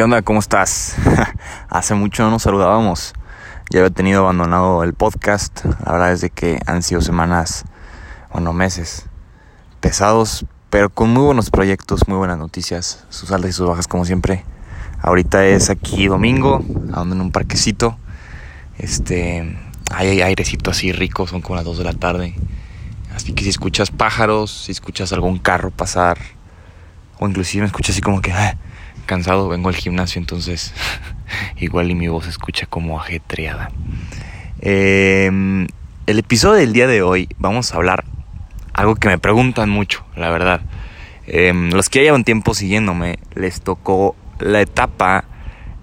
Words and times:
¿Qué 0.00 0.04
onda? 0.04 0.22
¿Cómo 0.22 0.40
estás? 0.40 0.96
Hace 1.68 1.92
mucho 1.92 2.22
no 2.22 2.30
nos 2.30 2.44
saludábamos. 2.44 3.12
Ya 3.68 3.80
había 3.80 3.90
tenido 3.90 4.20
abandonado 4.20 4.82
el 4.82 4.94
podcast. 4.94 5.62
La 5.84 5.92
verdad 5.92 6.12
es 6.12 6.22
de 6.22 6.30
que 6.30 6.58
han 6.64 6.82
sido 6.82 7.02
semanas, 7.02 7.66
bueno, 8.32 8.54
meses 8.54 9.04
pesados, 9.80 10.46
pero 10.70 10.88
con 10.88 11.10
muy 11.10 11.24
buenos 11.24 11.50
proyectos, 11.50 12.08
muy 12.08 12.16
buenas 12.16 12.38
noticias. 12.38 13.04
Sus 13.10 13.30
altas 13.30 13.50
y 13.50 13.52
sus 13.52 13.68
bajas 13.68 13.86
como 13.88 14.06
siempre. 14.06 14.42
Ahorita 15.02 15.44
es 15.44 15.68
aquí 15.68 16.06
domingo, 16.06 16.64
ando 16.94 17.14
en 17.14 17.20
un 17.20 17.30
parquecito. 17.30 17.98
Este, 18.78 19.54
hay 19.90 20.22
airecito 20.22 20.70
así 20.70 20.92
rico, 20.92 21.26
son 21.26 21.42
como 21.42 21.56
las 21.56 21.66
2 21.66 21.76
de 21.76 21.84
la 21.84 21.92
tarde. 21.92 22.36
Así 23.14 23.34
que 23.34 23.44
si 23.44 23.50
escuchas 23.50 23.90
pájaros, 23.90 24.50
si 24.50 24.72
escuchas 24.72 25.12
algún 25.12 25.38
carro 25.38 25.70
pasar, 25.70 26.16
o 27.18 27.28
inclusive 27.28 27.60
me 27.60 27.66
escuchas 27.66 27.96
así 27.96 28.00
como 28.00 28.22
que... 28.22 28.32
Ah, 28.32 28.56
cansado, 29.10 29.48
vengo 29.48 29.68
al 29.68 29.74
gimnasio, 29.74 30.20
entonces 30.20 30.72
igual 31.56 31.90
y 31.90 31.96
mi 31.96 32.06
voz 32.06 32.26
se 32.26 32.30
escucha 32.30 32.66
como 32.66 33.00
ajetreada. 33.00 33.72
Em, 34.60 35.66
el 36.06 36.18
episodio 36.20 36.60
del 36.60 36.72
día 36.72 36.86
de 36.86 37.02
hoy 37.02 37.28
vamos 37.36 37.72
a 37.72 37.76
hablar 37.78 38.04
algo 38.72 38.94
que 38.94 39.08
me 39.08 39.18
preguntan 39.18 39.68
mucho, 39.68 40.04
la 40.14 40.30
verdad. 40.30 40.60
Em, 41.26 41.72
los 41.72 41.88
que 41.88 41.98
ya 41.98 42.04
llevan 42.04 42.22
tiempo 42.22 42.54
siguiéndome, 42.54 43.18
les 43.34 43.62
tocó 43.62 44.14
la 44.38 44.60
etapa 44.60 45.24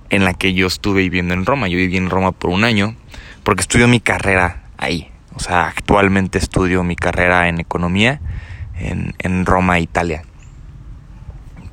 en 0.09 0.23
la 0.23 0.33
que 0.33 0.53
yo 0.53 0.65
estuve 0.67 1.01
viviendo 1.01 1.33
en 1.33 1.45
Roma. 1.45 1.67
Yo 1.67 1.75
viví 1.75 1.97
en 1.97 2.09
Roma 2.09 2.31
por 2.31 2.49
un 2.49 2.63
año 2.63 2.95
porque 3.43 3.59
estudio 3.59 3.89
mi 3.89 3.99
carrera 3.99 4.63
ahí. 4.77 5.11
O 5.35 5.39
sea, 5.39 5.67
actualmente 5.67 6.37
estudio 6.37 6.81
mi 6.85 6.95
carrera 6.95 7.49
en 7.49 7.59
economía 7.59 8.21
en, 8.79 9.15
en 9.19 9.45
Roma, 9.45 9.79
Italia. 9.79 10.23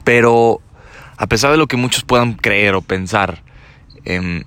Pero 0.02 0.60
a 1.16 1.26
pesar 1.26 1.50
de 1.50 1.56
lo 1.56 1.66
que 1.66 1.76
muchos 1.76 2.04
puedan 2.04 2.34
creer 2.34 2.74
o 2.74 2.82
pensar, 2.82 3.42
em, 4.04 4.44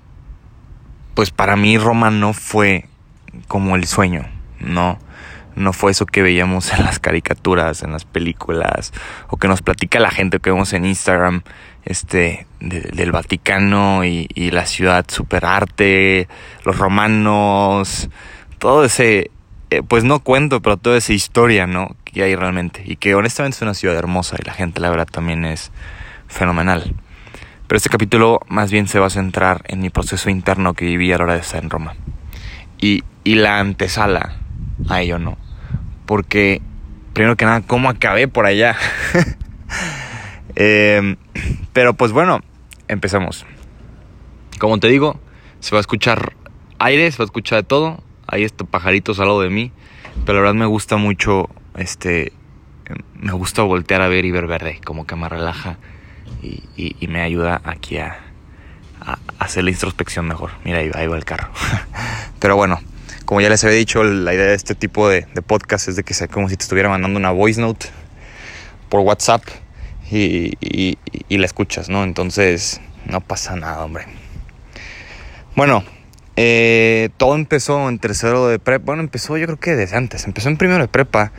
pues 1.14 1.30
para 1.30 1.56
mí 1.56 1.78
Roma 1.78 2.10
no 2.10 2.32
fue 2.32 2.86
como 3.48 3.76
el 3.76 3.86
sueño, 3.86 4.26
no, 4.60 4.98
no 5.56 5.72
fue 5.72 5.90
eso 5.90 6.06
que 6.06 6.22
veíamos 6.22 6.72
en 6.72 6.84
las 6.84 6.98
caricaturas, 6.98 7.82
en 7.82 7.92
las 7.92 8.04
películas, 8.04 8.92
o 9.28 9.36
que 9.36 9.48
nos 9.48 9.62
platica 9.62 9.98
la 9.98 10.10
gente 10.10 10.38
que 10.38 10.50
vemos 10.50 10.72
en 10.72 10.84
Instagram, 10.84 11.42
este, 11.84 12.46
del 12.60 13.12
Vaticano 13.12 14.04
y, 14.04 14.28
y 14.34 14.50
la 14.50 14.66
ciudad 14.66 15.06
super 15.08 15.44
arte, 15.44 16.28
los 16.64 16.78
romanos, 16.78 18.08
todo 18.58 18.84
ese, 18.84 19.30
eh, 19.70 19.82
pues 19.86 20.04
no 20.04 20.20
cuento, 20.20 20.60
pero 20.60 20.76
toda 20.76 20.98
esa 20.98 21.12
historia, 21.12 21.66
¿no? 21.66 21.96
Que 22.04 22.22
hay 22.22 22.34
realmente, 22.34 22.82
y 22.84 22.96
que 22.96 23.14
honestamente 23.14 23.56
es 23.56 23.62
una 23.62 23.74
ciudad 23.74 23.96
hermosa 23.96 24.36
y 24.38 24.44
la 24.44 24.52
gente, 24.52 24.80
la 24.80 24.90
verdad, 24.90 25.08
también 25.10 25.44
es 25.44 25.72
fenomenal. 26.28 26.94
Pero 27.66 27.76
este 27.76 27.90
capítulo 27.90 28.40
más 28.48 28.70
bien 28.70 28.88
se 28.88 28.98
va 28.98 29.06
a 29.06 29.10
centrar 29.10 29.62
en 29.68 29.80
mi 29.80 29.90
proceso 29.90 30.30
interno 30.30 30.74
que 30.74 30.86
viví 30.86 31.12
a 31.12 31.18
la 31.18 31.24
hora 31.24 31.34
de 31.34 31.40
estar 31.40 31.62
en 31.62 31.68
Roma. 31.68 31.96
Y, 32.80 33.04
y 33.24 33.34
la 33.34 33.58
antesala 33.58 34.36
a 34.88 35.02
ello 35.02 35.18
no. 35.18 35.36
Porque, 36.06 36.62
primero 37.12 37.36
que 37.36 37.44
nada, 37.44 37.60
¿cómo 37.60 37.90
acabé 37.90 38.28
por 38.28 38.46
allá? 38.46 38.76
Em, 40.60 41.14
pero 41.72 41.94
pues 41.94 42.10
bueno, 42.10 42.40
empezamos. 42.88 43.46
Como 44.58 44.80
te 44.80 44.88
digo, 44.88 45.20
se 45.60 45.70
va 45.70 45.78
a 45.78 45.80
escuchar 45.82 46.32
aire, 46.80 47.12
se 47.12 47.18
va 47.18 47.24
a 47.24 47.26
escuchar 47.26 47.58
de 47.58 47.62
todo. 47.62 48.02
Hay 48.26 48.42
estos 48.42 48.68
pajaritos 48.68 49.20
al 49.20 49.28
lado 49.28 49.42
de 49.42 49.50
mí. 49.50 49.70
Pero 50.26 50.38
la 50.38 50.40
verdad 50.40 50.54
me 50.54 50.66
gusta 50.66 50.96
mucho, 50.96 51.48
este, 51.76 52.32
me 53.14 53.30
gusta 53.32 53.62
voltear 53.62 54.02
a 54.02 54.08
ver 54.08 54.24
y 54.24 54.32
ver 54.32 54.48
verde. 54.48 54.80
Como 54.84 55.06
que 55.06 55.14
me 55.14 55.28
relaja 55.28 55.78
y, 56.42 57.06
me 57.08 57.20
ayuda 57.20 57.60
aquí 57.64 57.98
a, 57.98 58.18
hacer 59.38 59.64
la 59.64 59.70
introspección 59.70 60.26
mejor. 60.26 60.50
Mira, 60.64 60.78
ahí, 60.78 61.06
va 61.06 61.16
el 61.16 61.24
carro. 61.24 61.48
Pero 62.40 62.56
bueno, 62.56 62.80
como 63.24 63.40
ya 63.40 63.48
les 63.48 63.62
había 63.64 63.76
dicho, 63.76 64.02
la 64.04 64.34
idea 64.34 64.46
de 64.46 64.54
este 64.54 64.74
tipo 64.74 65.08
de, 65.08 65.22
podcast 65.46 65.88
es 65.88 65.96
de 65.96 66.02
que 66.02 66.14
sea 66.14 66.28
como 66.28 66.48
si 66.48 66.56
te 66.56 66.62
estuviera 66.62 66.88
mandando 66.88 67.18
una 67.18 67.30
voice 67.30 67.60
note 67.60 67.86
por 68.88 69.00
WhatsApp 69.00 69.42
y, 70.10 70.96
la 71.28 71.46
escuchas, 71.46 71.88
¿no? 71.88 72.04
Entonces, 72.04 72.80
no 73.06 73.20
pasa 73.20 73.56
nada, 73.56 73.84
hombre. 73.84 74.06
Bueno, 75.54 75.84
eh, 76.36 77.10
todo 77.16 77.34
empezó 77.34 77.88
en 77.88 77.98
tercero 77.98 78.48
de 78.48 78.58
prepa. 78.58 78.84
Bueno, 78.86 79.02
empezó 79.02 79.36
yo 79.36 79.46
creo 79.46 79.58
que 79.58 79.74
desde 79.74 79.96
antes. 79.96 80.24
Empezó 80.24 80.48
en 80.48 80.56
primero 80.56 80.80
de 80.80 80.88
prepa 80.88 81.32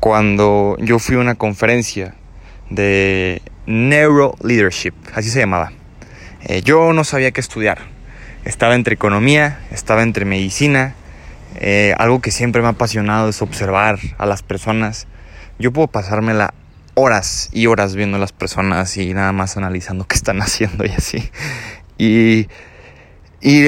cuando 0.00 0.76
yo 0.80 0.98
fui 0.98 1.16
a 1.16 1.20
una 1.20 1.34
conferencia 1.34 2.14
de 2.68 3.40
Neuro 3.66 4.36
Leadership, 4.42 4.94
así 5.14 5.30
se 5.30 5.40
llamaba. 5.40 5.72
Eh, 6.42 6.62
yo 6.62 6.92
no 6.92 7.04
sabía 7.04 7.30
qué 7.30 7.40
estudiar. 7.40 7.78
Estaba 8.44 8.74
entre 8.74 8.94
economía, 8.94 9.60
estaba 9.70 10.02
entre 10.02 10.26
medicina. 10.26 10.94
Eh, 11.56 11.94
algo 11.98 12.20
que 12.20 12.30
siempre 12.30 12.60
me 12.60 12.68
ha 12.68 12.72
apasionado 12.72 13.28
es 13.28 13.40
observar 13.40 13.98
a 14.18 14.26
las 14.26 14.42
personas. 14.42 15.06
Yo 15.58 15.72
puedo 15.72 15.88
pasármela 15.88 16.52
horas 16.94 17.48
y 17.52 17.66
horas 17.66 17.94
viendo 17.94 18.16
a 18.16 18.20
las 18.20 18.32
personas 18.32 18.96
y 18.96 19.14
nada 19.14 19.32
más 19.32 19.56
analizando 19.56 20.04
qué 20.08 20.16
están 20.16 20.42
haciendo 20.42 20.84
y 20.84 20.90
así. 20.90 21.30
Y, 21.96 22.48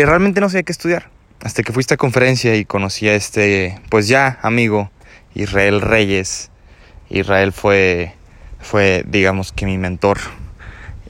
realmente 0.04 0.40
no 0.40 0.48
sabía 0.48 0.62
qué 0.64 0.72
estudiar. 0.72 1.10
Hasta 1.42 1.62
que 1.62 1.72
fui 1.72 1.84
a 1.88 1.96
conferencia 1.96 2.56
y 2.56 2.64
conocí 2.64 3.08
a 3.08 3.14
este, 3.14 3.78
pues 3.90 4.08
ya 4.08 4.38
amigo, 4.42 4.90
Israel 5.34 5.80
Reyes. 5.80 6.50
Israel 7.08 7.52
fue 7.52 8.14
fue, 8.60 9.04
digamos 9.06 9.52
que 9.52 9.66
mi 9.66 9.78
mentor 9.78 10.18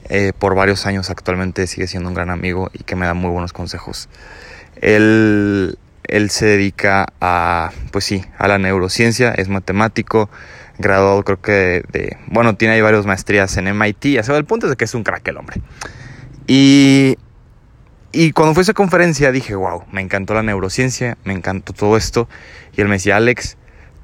eh, 0.09 0.31
por 0.37 0.55
varios 0.55 0.85
años. 0.85 1.09
Actualmente 1.09 1.67
sigue 1.67 1.87
siendo 1.87 2.09
un 2.09 2.15
gran 2.15 2.29
amigo 2.29 2.69
y 2.73 2.83
que 2.83 2.95
me 2.95 3.05
da 3.05 3.13
muy 3.13 3.29
buenos 3.29 3.53
consejos. 3.53 4.09
Él, 4.81 5.77
él 6.03 6.29
se 6.29 6.45
dedica 6.45 7.07
a, 7.19 7.71
pues 7.91 8.05
sí, 8.05 8.23
a 8.37 8.47
la 8.47 8.57
neurociencia, 8.57 9.31
es 9.31 9.49
matemático, 9.49 10.29
graduado 10.77 11.23
creo 11.23 11.41
que 11.41 11.83
de, 11.91 12.17
bueno, 12.27 12.55
tiene 12.55 12.75
ahí 12.75 12.81
varias 12.81 13.05
maestrías 13.05 13.57
en 13.57 13.67
MIT, 13.67 14.29
o 14.29 14.35
el 14.35 14.45
punto 14.45 14.69
de 14.69 14.75
que 14.75 14.85
es 14.85 14.93
un 14.93 15.03
crack 15.03 15.27
el 15.27 15.37
hombre. 15.37 15.61
Y, 16.45 17.17
y 18.13 18.31
cuando 18.31 18.53
fue 18.53 18.61
a 18.61 18.63
esa 18.63 18.73
conferencia 18.73 19.31
dije, 19.31 19.55
wow, 19.55 19.83
me 19.91 20.01
encantó 20.01 20.33
la 20.33 20.43
neurociencia, 20.43 21.17
me 21.25 21.33
encantó 21.33 21.73
todo 21.73 21.97
esto. 21.97 22.29
Y 22.75 22.81
él 22.81 22.87
me 22.87 22.95
decía, 22.95 23.17
Alex, 23.17 23.57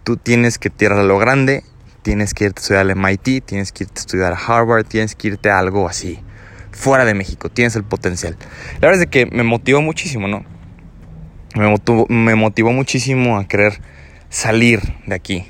tú 0.03 0.17
tienes 0.17 0.57
que 0.57 0.69
tirar 0.69 0.97
a 0.97 1.03
lo 1.03 1.17
grande 1.19 1.63
tienes 2.03 2.33
que 2.33 2.45
irte 2.45 2.59
a 2.59 2.61
estudiar 2.61 2.81
al 2.81 2.95
MIT, 2.95 3.45
tienes 3.45 3.71
que 3.71 3.85
irte 3.85 3.99
a 3.99 4.01
estudiar 4.01 4.33
a 4.33 4.35
Harvard, 4.35 4.85
tienes 4.85 5.15
que 5.15 5.29
irte 5.29 5.49
a 5.49 5.57
algo 5.57 5.87
así, 5.87 6.19
fuera 6.71 7.05
de 7.05 7.13
México, 7.13 7.49
tienes 7.49 7.75
el 7.75 7.83
potencial. 7.83 8.37
La 8.81 8.89
verdad 8.89 9.03
es 9.03 9.07
que 9.07 9.25
me 9.25 9.43
motivó 9.43 9.81
muchísimo, 9.81 10.27
¿no? 10.27 10.45
Me 11.55 12.35
motivó, 12.35 12.71
muchísimo 12.71 13.37
a 13.37 13.47
querer 13.47 13.79
salir 14.29 14.81
de 15.05 15.15
aquí. 15.15 15.45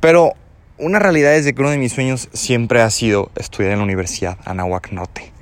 Pero 0.00 0.32
una 0.78 0.98
realidad 0.98 1.34
es 1.34 1.44
de 1.44 1.54
que 1.54 1.60
uno 1.60 1.70
de 1.70 1.78
mis 1.78 1.92
sueños 1.92 2.28
siempre 2.32 2.80
ha 2.80 2.90
sido 2.90 3.30
estudiar 3.36 3.72
en 3.72 3.78
la 3.78 3.84
Universidad 3.84 4.38
Anahuac 4.44 4.92
Norte. 4.92 5.32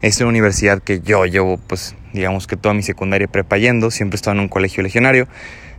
Es 0.00 0.18
una 0.20 0.30
universidad 0.30 0.82
que 0.82 1.00
yo 1.00 1.26
llevo, 1.26 1.58
pues, 1.58 1.94
digamos 2.12 2.46
que 2.46 2.56
toda 2.56 2.74
mi 2.74 2.82
secundaria 2.82 3.28
prepa 3.28 3.58
yendo, 3.58 3.90
siempre 3.90 4.16
he 4.16 4.18
estado 4.18 4.34
en 4.34 4.40
un 4.40 4.48
colegio 4.48 4.82
legionario. 4.82 5.28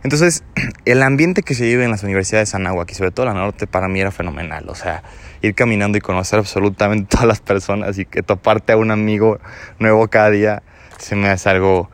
Entonces, 0.04 0.44
el 0.84 1.02
ambiente 1.02 1.42
que 1.42 1.54
se 1.54 1.64
vive 1.64 1.84
en 1.84 1.90
las 1.90 2.04
universidades 2.04 2.52
de 2.52 2.56
Anáhuac 2.56 2.90
y 2.92 2.94
sobre 2.94 3.10
todo 3.10 3.26
la 3.26 3.34
norte 3.34 3.66
para 3.66 3.88
mí 3.88 4.00
era 4.00 4.12
fenomenal. 4.12 4.68
O 4.68 4.76
sea, 4.76 5.02
ir 5.42 5.54
caminando 5.54 5.98
y 5.98 6.00
conocer 6.00 6.38
absolutamente 6.38 7.08
todas 7.10 7.26
las 7.26 7.40
personas 7.40 7.98
y 7.98 8.04
que 8.04 8.22
toparte 8.22 8.74
a 8.74 8.76
un 8.76 8.92
amigo 8.92 9.40
nuevo 9.80 10.06
cada 10.08 10.30
día 10.30 10.62
se 10.98 11.16
me 11.16 11.28
hace 11.28 11.48
algo, 11.48 11.90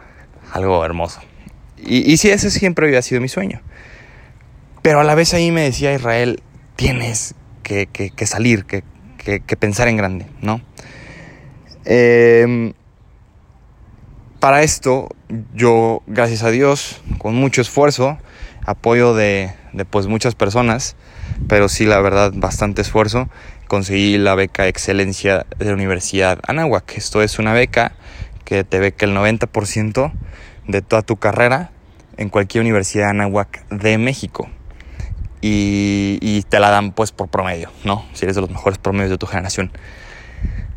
algo 0.52 0.84
hermoso. 0.84 1.22
Y, 1.78 2.12
y 2.12 2.18
sí, 2.18 2.28
ese 2.28 2.50
siempre 2.50 2.86
había 2.86 3.00
sido 3.00 3.22
mi 3.22 3.28
sueño. 3.28 3.62
Pero 4.82 5.00
a 5.00 5.04
la 5.04 5.14
vez 5.14 5.32
ahí 5.32 5.50
me 5.50 5.62
decía 5.62 5.94
Israel, 5.94 6.42
tienes 6.76 7.34
que, 7.62 7.86
que, 7.86 8.26
salir, 8.26 8.64
que, 8.64 8.82
que, 9.18 9.56
pensar 9.56 9.88
en 9.88 9.96
grande, 9.96 10.26
¿no? 10.42 10.60
Eh, 11.84 12.72
para 14.40 14.62
esto, 14.62 15.08
yo, 15.54 16.02
gracias 16.06 16.42
a 16.42 16.50
Dios, 16.50 17.02
con 17.18 17.34
mucho 17.34 17.60
esfuerzo, 17.60 18.18
apoyo 18.64 19.14
de, 19.14 19.52
pues 19.90 20.06
muchas 20.06 20.34
personas, 20.34 20.96
pero 21.46 21.68
sí, 21.68 21.84
la 21.84 22.00
verdad, 22.00 22.32
bastante 22.34 22.82
esfuerzo, 22.82 23.28
conseguí 23.68 24.18
la 24.18 24.34
beca 24.34 24.66
Excelencia 24.66 25.46
de 25.58 25.66
la 25.66 25.74
Universidad 25.74 26.40
Anáhuac. 26.46 26.96
Esto 26.96 27.22
es 27.22 27.38
una 27.38 27.52
beca 27.52 27.92
que 28.44 28.64
te 28.64 28.78
beca 28.78 29.06
el 29.06 29.14
90% 29.14 30.12
de 30.66 30.82
toda 30.82 31.02
tu 31.02 31.16
carrera 31.16 31.70
en 32.16 32.30
cualquier 32.30 32.62
universidad 32.62 33.04
de 33.04 33.10
Anáhuac 33.10 33.68
de 33.68 33.98
México. 33.98 34.48
Y, 35.42 36.18
y, 36.20 36.42
te 36.42 36.60
la 36.60 36.68
dan 36.68 36.92
pues 36.92 37.12
por 37.12 37.28
promedio, 37.28 37.70
¿no? 37.84 38.04
Si 38.12 38.26
eres 38.26 38.34
de 38.34 38.42
los 38.42 38.50
mejores 38.50 38.78
promedios 38.78 39.10
de 39.10 39.16
tu 39.16 39.26
generación. 39.26 39.70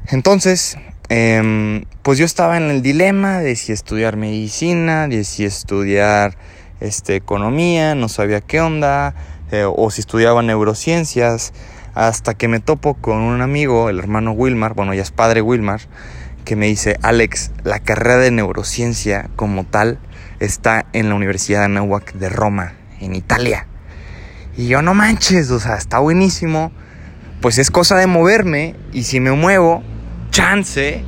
Entonces, 0.08 0.78
Em, 1.10 1.86
pues 2.02 2.18
yo 2.18 2.26
estaba 2.26 2.58
en 2.58 2.70
el 2.70 2.82
dilema 2.82 3.40
de 3.40 3.56
si 3.56 3.72
estudiar 3.72 4.16
medicina, 4.16 5.08
de 5.08 5.24
si 5.24 5.46
estudiar 5.46 6.38
este, 6.80 7.16
economía, 7.16 7.96
no 7.96 8.10
sabía 8.10 8.42
qué 8.42 8.62
onda, 8.62 9.14
eh, 9.52 9.66
o 9.66 9.92
si 9.92 10.02
estudiaba 10.02 10.42
neurociencias. 10.42 11.54
Hasta 11.94 12.34
que 12.34 12.48
me 12.48 12.60
topo 12.60 12.96
con 12.96 13.18
un 13.18 13.42
amigo, 13.42 13.90
el 13.90 14.00
hermano 14.00 14.32
Wilmar, 14.32 14.74
bueno, 14.74 14.94
ya 14.96 15.04
es 15.04 15.12
padre 15.12 15.42
Wilmar, 15.42 15.82
que 16.44 16.56
me 16.56 16.66
dice, 16.66 16.98
Alex, 17.04 17.52
la 17.64 17.80
carrera 17.80 18.18
de 18.18 18.32
neurociencia 18.32 19.30
como 19.36 19.64
tal 19.64 20.00
está 20.40 20.86
en 20.94 21.10
la 21.10 21.16
Universidad 21.16 21.60
de 21.60 21.66
Anáhuac 21.66 22.14
de 22.14 22.30
Roma, 22.30 22.74
en 23.00 23.16
Italia. 23.16 23.68
Y 24.58 24.68
yo 24.68 24.82
no 24.82 24.94
manches, 24.94 25.52
o 25.52 25.60
sea, 25.60 25.76
está 25.76 26.00
buenísimo. 26.00 26.72
Pues 27.42 27.58
es 27.58 27.72
cosa 27.72 27.98
de 27.98 28.08
moverme 28.08 28.76
y 28.92 29.04
si 29.04 29.20
me 29.20 29.32
muevo, 29.32 29.84
chance, 30.34 31.04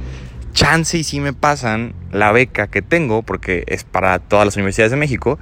chance 0.53 0.97
y 0.97 1.03
si 1.03 1.19
me 1.19 1.33
pasan 1.33 1.95
la 2.11 2.31
beca 2.31 2.67
que 2.67 2.81
tengo, 2.81 3.23
porque 3.23 3.63
es 3.67 3.83
para 3.83 4.19
todas 4.19 4.45
las 4.45 4.55
universidades 4.55 4.91
de 4.91 4.97
México, 4.97 5.39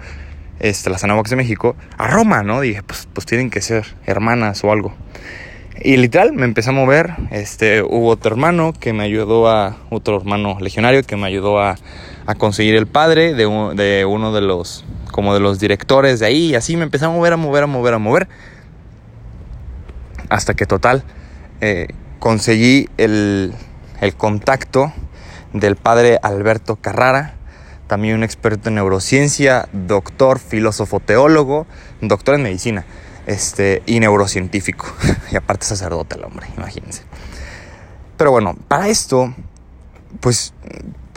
este, 0.60 0.90
las 0.90 1.04
Anáhuacs 1.04 1.30
de 1.30 1.36
México, 1.36 1.76
a 1.98 2.08
Roma, 2.08 2.44
¿no? 2.44 2.62
Dije, 2.62 2.82
pues, 2.82 3.08
pues 3.12 3.26
tienen 3.26 3.50
que 3.50 3.62
ser 3.62 3.86
hermanas 4.06 4.64
o 4.64 4.72
algo. 4.72 4.96
Y 5.82 5.98
literal 5.98 6.32
me 6.32 6.46
empecé 6.46 6.70
a 6.70 6.74
mover. 6.74 7.14
Este, 7.32 7.82
hubo 7.82 8.08
otro 8.08 8.32
hermano 8.32 8.72
que 8.72 8.94
me 8.94 9.04
ayudó 9.04 9.50
a, 9.50 9.76
otro 9.90 10.16
hermano 10.16 10.58
legionario 10.62 11.04
que 11.04 11.18
me 11.18 11.28
ayudó 11.28 11.60
a, 11.60 11.76
conseguir 12.38 12.76
el 12.76 12.88
padre 12.88 13.34
de, 13.34 13.44
de, 13.76 14.06
uno 14.06 14.32
de 14.32 14.42
los, 14.42 14.86
como 15.12 15.34
de 15.34 15.42
los 15.42 15.60
directores 15.60 16.22
de 16.22 16.28
ahí. 16.28 16.52
Y 16.52 16.56
así 16.56 16.78
me 16.78 16.84
empecé 16.84 17.04
a 17.04 17.10
mover, 17.10 17.34
a 17.34 17.38
mover, 17.38 17.64
a 17.64 17.68
mover, 17.68 17.94
a 17.96 17.98
mover. 17.98 18.28
Hasta 20.30 20.54
que 20.54 20.66
total, 20.66 21.04
eh, 21.60 21.88
conseguí 22.20 22.88
el, 22.96 23.54
el 24.04 24.16
contacto 24.16 24.92
del 25.54 25.78
padre 25.78 26.20
Alberto 26.22 26.76
Carrara, 26.76 27.36
también 27.88 28.16
un 28.16 28.24
experto 28.24 28.68
en 28.70 28.76
neurociencia, 28.76 29.70
doctor, 29.72 30.40
filósofo, 30.40 31.00
teólogo, 31.00 31.68
doctor 32.02 32.36
en 32.36 32.44
medicina 32.44 32.86
este, 33.28 33.82
y 33.86 34.02
neurocientífico. 34.02 34.88
y 35.32 35.38
aparte 35.38 35.66
sacerdote 35.66 36.18
el 36.18 36.26
hombre, 36.26 36.48
imagínense. 36.58 37.04
Pero 38.18 38.32
bueno, 38.32 38.56
para 38.68 38.90
esto, 38.90 39.34
pues 40.20 40.54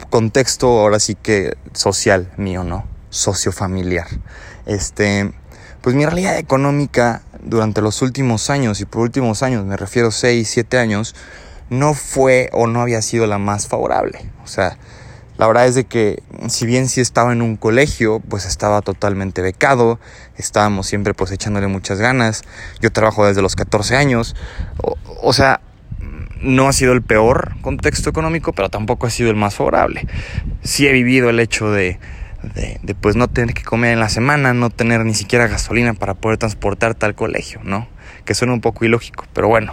contexto 0.09 0.67
ahora 0.79 0.99
sí 0.99 1.15
que 1.15 1.57
social 1.73 2.31
mío, 2.37 2.63
¿no? 2.63 2.85
Sociofamiliar. 3.09 4.07
Este, 4.65 5.33
pues 5.81 5.93
mi 5.93 6.05
realidad 6.05 6.37
económica 6.37 7.21
durante 7.43 7.81
los 7.81 8.01
últimos 8.01 8.49
años, 8.49 8.79
y 8.79 8.85
por 8.85 9.01
últimos 9.01 9.43
años 9.43 9.65
me 9.65 9.75
refiero 9.75 10.11
6, 10.11 10.49
7 10.49 10.77
años, 10.77 11.15
no 11.69 11.93
fue 11.93 12.49
o 12.53 12.67
no 12.67 12.81
había 12.81 13.01
sido 13.01 13.27
la 13.27 13.37
más 13.37 13.67
favorable. 13.67 14.19
O 14.43 14.47
sea, 14.47 14.77
la 15.37 15.45
verdad 15.45 15.67
es 15.67 15.75
de 15.75 15.83
que 15.83 16.23
si 16.49 16.65
bien 16.65 16.89
sí 16.89 16.99
estaba 16.99 17.31
en 17.31 17.43
un 17.43 17.57
colegio, 17.57 18.19
pues 18.27 18.45
estaba 18.45 18.81
totalmente 18.81 19.41
becado, 19.41 19.99
estábamos 20.35 20.87
siempre 20.87 21.13
pues 21.13 21.31
echándole 21.31 21.67
muchas 21.67 21.99
ganas. 21.99 22.43
Yo 22.81 22.91
trabajo 22.91 23.25
desde 23.25 23.43
los 23.43 23.55
14 23.55 23.95
años. 23.95 24.35
O, 25.21 25.33
sea, 25.33 25.61
no 26.41 26.67
ha 26.67 26.73
sido 26.73 26.93
el 26.93 27.03
peor 27.03 27.55
contexto 27.61 28.09
económico, 28.09 28.53
pero 28.53 28.69
tampoco 28.69 29.05
ha 29.05 29.11
sido 29.11 29.29
el 29.29 29.35
más 29.35 29.53
favorable. 29.53 30.07
Sí 30.63 30.87
he 30.87 30.91
vivido 30.91 31.29
el 31.29 31.39
hecho 31.39 31.69
de, 31.69 31.99
de, 32.55 32.79
de, 32.81 32.95
pues 32.95 33.15
no 33.15 33.27
tener 33.27 33.53
que 33.53 33.63
comer 33.63 33.93
en 33.93 33.99
la 33.99 34.09
semana, 34.09 34.55
no 34.55 34.71
tener 34.71 35.05
ni 35.05 35.13
siquiera 35.13 35.45
gasolina 35.45 35.93
para 35.93 36.15
poder 36.15 36.39
transportarte 36.39 37.05
al 37.05 37.13
colegio, 37.13 37.59
¿no? 37.63 37.87
Que 38.25 38.33
suena 38.33 38.53
un 38.53 38.61
poco 38.61 38.85
ilógico, 38.85 39.25
pero 39.33 39.47
bueno. 39.47 39.71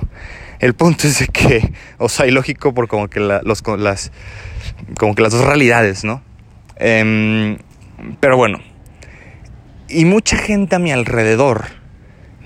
El 0.65 0.73
punto 0.73 1.07
es 1.07 1.19
de 1.19 1.27
que, 1.27 1.75
o 1.99 2.09
sea, 2.09 2.27
ilógico 2.27 2.73
por 2.73 2.89
como 2.89 3.09
que 3.09 3.21
los, 3.21 3.63
las 3.79 4.13
como 4.99 5.15
que 5.15 5.21
las 5.21 5.35
dos 5.35 5.45
realidades, 5.45 6.05
¿no? 6.05 6.23
Em, 6.77 7.59
pero 8.19 8.39
bueno, 8.39 8.61
y 9.91 10.07
mucha 10.07 10.39
gente 10.39 10.77
a 10.77 10.79
mi 10.79 10.91
alrededor 10.91 11.67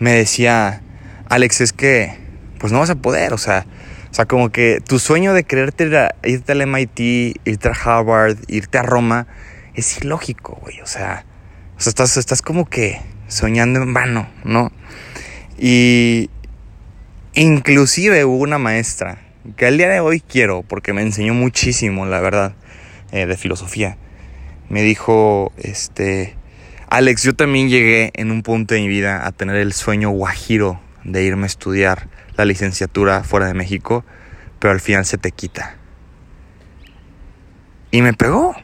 me 0.00 0.14
decía, 0.14 0.82
Alex, 1.28 1.60
es 1.60 1.72
que, 1.72 2.18
pues 2.58 2.72
no 2.72 2.80
vas 2.80 2.90
a 2.90 2.96
poder, 2.96 3.32
o 3.34 3.38
sea, 3.38 3.66
o 4.10 4.14
sea, 4.14 4.26
como 4.26 4.50
que 4.50 4.80
tu 4.84 4.98
sueño 4.98 5.32
de 5.32 5.44
quererte 5.44 5.88
irte 6.24 6.50
al 6.50 6.66
MIT, 6.66 6.98
irte 7.44 7.68
a 7.68 7.70
Harvard, 7.70 8.36
irte 8.48 8.78
a 8.78 8.82
Roma, 8.82 9.28
es 9.74 9.96
ilógico, 10.02 10.58
güey, 10.60 10.80
o 10.80 10.86
sea, 10.86 11.24
o 11.76 11.80
sea 11.80 11.90
estás, 11.90 12.16
estás 12.16 12.42
como 12.42 12.68
que 12.68 13.00
soñando 13.28 13.80
en 13.80 13.94
vano, 13.94 14.28
¿no? 14.42 14.72
Y 15.56 16.30
inclusive 17.34 18.24
hubo 18.24 18.38
una 18.38 18.58
maestra 18.58 19.18
que 19.56 19.66
al 19.66 19.78
día 19.78 19.88
de 19.88 20.00
hoy 20.00 20.20
quiero, 20.20 20.62
porque 20.62 20.92
me 20.92 21.02
enseñó 21.02 21.34
muchísimo, 21.34 22.06
la 22.06 22.20
verdad, 22.20 22.54
eh, 23.12 23.26
de 23.26 23.36
filosofía. 23.36 23.96
Me 24.68 24.82
dijo, 24.82 25.52
este, 25.56 26.36
Alex, 26.88 27.22
yo 27.22 27.34
también 27.34 27.68
llegué 27.68 28.10
en 28.14 28.30
un 28.30 28.42
punto 28.42 28.74
de 28.74 28.80
mi 28.80 28.88
vida 28.88 29.26
a 29.26 29.32
tener 29.32 29.56
el 29.56 29.72
sueño 29.72 30.10
guajiro 30.10 30.80
de 31.04 31.24
irme 31.24 31.44
a 31.44 31.46
estudiar 31.46 32.08
la 32.36 32.44
licenciatura 32.44 33.24
fuera 33.24 33.46
de 33.46 33.54
México, 33.54 34.04
pero 34.58 34.72
al 34.72 34.80
final 34.80 35.04
se 35.06 35.18
te 35.18 35.30
quita. 35.32 35.76
Y 37.90 38.02
me 38.02 38.12
pegó, 38.12 38.54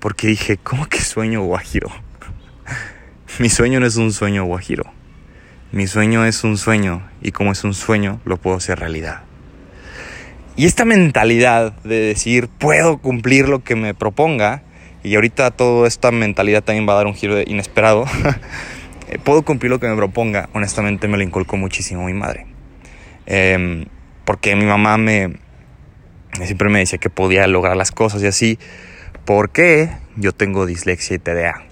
porque 0.00 0.26
dije, 0.26 0.56
¿cómo 0.56 0.86
que 0.86 1.00
sueño 1.00 1.42
guajiro? 1.42 1.90
Mi 3.38 3.50
sueño 3.50 3.80
no 3.80 3.86
es 3.86 3.96
un 3.96 4.12
sueño 4.12 4.44
guajiro. 4.44 4.84
Mi 5.72 5.86
sueño 5.86 6.26
es 6.26 6.44
un 6.44 6.58
sueño 6.58 7.02
y 7.22 7.32
como 7.32 7.52
es 7.52 7.64
un 7.64 7.72
sueño 7.72 8.20
lo 8.26 8.36
puedo 8.36 8.58
hacer 8.58 8.78
realidad. 8.78 9.22
Y 10.54 10.66
esta 10.66 10.84
mentalidad 10.84 11.72
de 11.82 11.96
decir, 11.96 12.48
puedo 12.48 12.98
cumplir 12.98 13.48
lo 13.48 13.64
que 13.64 13.74
me 13.74 13.94
proponga, 13.94 14.62
y 15.02 15.14
ahorita 15.14 15.50
toda 15.50 15.88
esta 15.88 16.10
mentalidad 16.10 16.62
también 16.62 16.86
va 16.86 16.92
a 16.92 16.96
dar 16.96 17.06
un 17.06 17.14
giro 17.14 17.40
inesperado, 17.40 18.04
eh, 19.08 19.18
puedo 19.24 19.42
cumplir 19.42 19.70
lo 19.70 19.80
que 19.80 19.88
me 19.88 19.96
proponga, 19.96 20.50
honestamente 20.52 21.08
me 21.08 21.16
lo 21.16 21.22
inculcó 21.22 21.56
muchísimo 21.56 22.04
mi 22.04 22.12
madre. 22.12 22.46
Em, 23.24 23.86
porque 24.26 24.54
mi 24.54 24.66
mamá 24.66 24.98
me 24.98 25.38
siempre 26.44 26.68
me 26.68 26.80
decía 26.80 26.98
que 26.98 27.10
podía 27.10 27.46
lograr 27.46 27.76
las 27.76 27.92
cosas 27.92 28.22
y 28.22 28.26
así, 28.26 28.58
porque 29.24 29.90
yo 30.16 30.32
tengo 30.32 30.66
dislexia 30.66 31.16
y 31.16 31.18
TDA, 31.18 31.62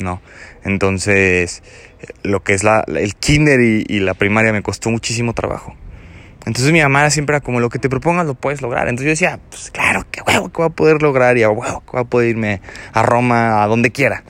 ¿no? 0.00 0.20
Entonces, 0.68 1.62
lo 2.22 2.42
que 2.44 2.54
es 2.54 2.62
el 2.64 3.14
kinder 3.16 3.60
y 3.60 4.00
la 4.00 4.14
primaria 4.14 4.52
me 4.52 4.62
costó 4.62 4.90
muchísimo 4.90 5.32
trabajo. 5.32 5.74
Entonces 6.48 6.72
mi 6.72 6.80
mamá 6.80 7.10
siempre 7.10 7.36
era 7.36 7.44
como 7.44 7.60
lo 7.60 7.68
que 7.68 7.78
te 7.78 7.90
propongas 7.90 8.24
lo 8.24 8.34
puedes 8.34 8.62
lograr. 8.62 8.88
Entonces 8.88 9.04
yo 9.04 9.10
decía, 9.10 9.40
pues 9.50 9.70
claro, 9.70 10.06
que 10.10 10.22
huevo 10.22 10.48
que 10.48 10.62
voy 10.62 10.66
a 10.66 10.70
poder 10.70 11.02
lograr 11.02 11.36
y 11.36 11.42
a 11.42 11.50
huevo 11.50 11.80
que 11.80 11.92
voy 11.92 12.00
a 12.00 12.04
poder 12.04 12.30
irme 12.30 12.62
a 12.94 13.02
Roma, 13.02 13.62
a 13.62 13.66
donde 13.66 13.90
quiera. 13.90 14.24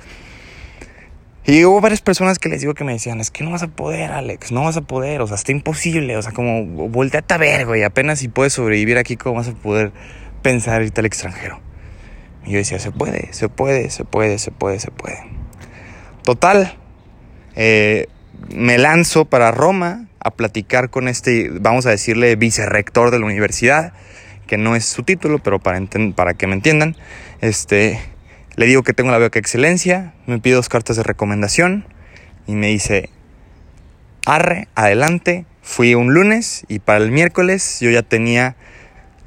Y 1.46 1.64
hubo 1.64 1.81
varias 1.81 2.00
personas 2.00 2.40
que 2.40 2.49
les 2.49 2.61
digo 2.61 2.75
que 2.75 2.82
me 2.82 2.93
decían, 2.93 3.20
es 3.20 3.31
que 3.31 3.44
no 3.44 3.52
vas 3.52 3.62
a 3.62 3.69
poder, 3.69 4.11
Alex, 4.11 4.50
no 4.50 4.64
vas 4.64 4.76
a 4.76 4.81
poder, 4.81 5.23
o 5.23 5.29
sea, 5.29 5.37
está 5.37 5.52
imposible, 5.52 6.17
o 6.17 6.23
sea, 6.23 6.32
como 6.32 6.67
volteate 6.67 7.32
a 7.32 7.38
ver, 7.38 7.67
güey, 7.67 7.85
apenas 7.85 8.19
si 8.19 8.29
puedes 8.29 8.52
sobrevivir 8.52 8.99
aquí, 8.99 9.17
¿cómo 9.17 9.37
vas 9.37 9.49
a 9.49 9.52
poder 9.52 9.93
pensar 10.43 10.82
irte 10.82 11.00
al 11.00 11.06
extranjero? 11.06 11.61
Y 12.45 12.50
yo 12.50 12.59
decía, 12.59 12.80
se 12.80 12.90
puede, 12.90 13.33
se 13.33 13.49
puede, 13.49 13.90
se 13.90 14.04
puede, 14.04 14.38
se 14.38 14.50
puede, 14.50 14.80
se 14.80 14.90
puede. 14.90 15.38
Total, 16.28 16.75
eh, 17.56 18.04
me 18.54 18.76
lanzo 18.76 19.25
para 19.25 19.50
Roma, 19.50 20.08
a 20.20 20.30
platicar 20.30 20.90
con 20.90 21.08
este, 21.08 21.49
vamos 21.58 21.87
a 21.87 21.90
decirle, 21.90 22.37
vicerrector 22.37 23.11
de 23.11 23.18
la 23.18 23.25
universidad, 23.25 23.94
que 24.47 24.58
no 24.58 24.76
es 24.76 24.85
su 24.85 25.04
título, 25.04 25.38
pero 25.38 25.58
para, 25.58 25.80
para 26.14 26.35
que 26.35 26.47
me 26.47 26.52
entiendan, 26.52 26.97
este, 27.40 27.99
le 28.56 28.66
digo 28.66 28.82
que 28.82 28.92
tengo 28.92 29.11
la 29.11 29.16
beca 29.16 29.38
excelencia, 29.38 30.12
me 30.26 30.38
pide 30.38 30.56
dos 30.56 30.68
cartas 30.68 30.97
de 30.97 31.02
recomendación 31.02 31.87
y 32.47 32.56
me 32.56 32.66
dice, 32.66 33.08
arre, 34.26 34.68
adelante, 34.75 35.47
fui 35.62 35.94
un 35.94 36.12
lunes 36.12 36.66
y 36.68 36.80
para 36.80 37.02
el 37.02 37.11
miércoles 37.11 37.78
yo 37.80 37.88
ya 37.88 38.02
tenía 38.02 38.54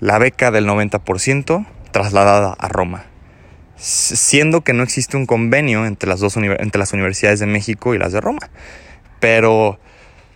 la 0.01 0.19
beca 0.19 0.51
del 0.51 0.67
90% 0.67 1.65
trasladada 1.91 2.53
a 2.59 2.67
Roma. 2.67 3.10
Siendo 3.81 4.61
que 4.61 4.73
no 4.73 4.83
existe 4.83 5.17
un 5.17 5.25
convenio 5.25 5.87
entre 5.87 6.07
las 6.07 6.19
dos 6.19 6.37
entre 6.37 6.77
las 6.77 6.93
universidades 6.93 7.39
de 7.39 7.47
México 7.47 7.95
y 7.95 7.97
las 7.97 8.13
de 8.13 8.21
Roma. 8.21 8.49
Pero 9.19 9.79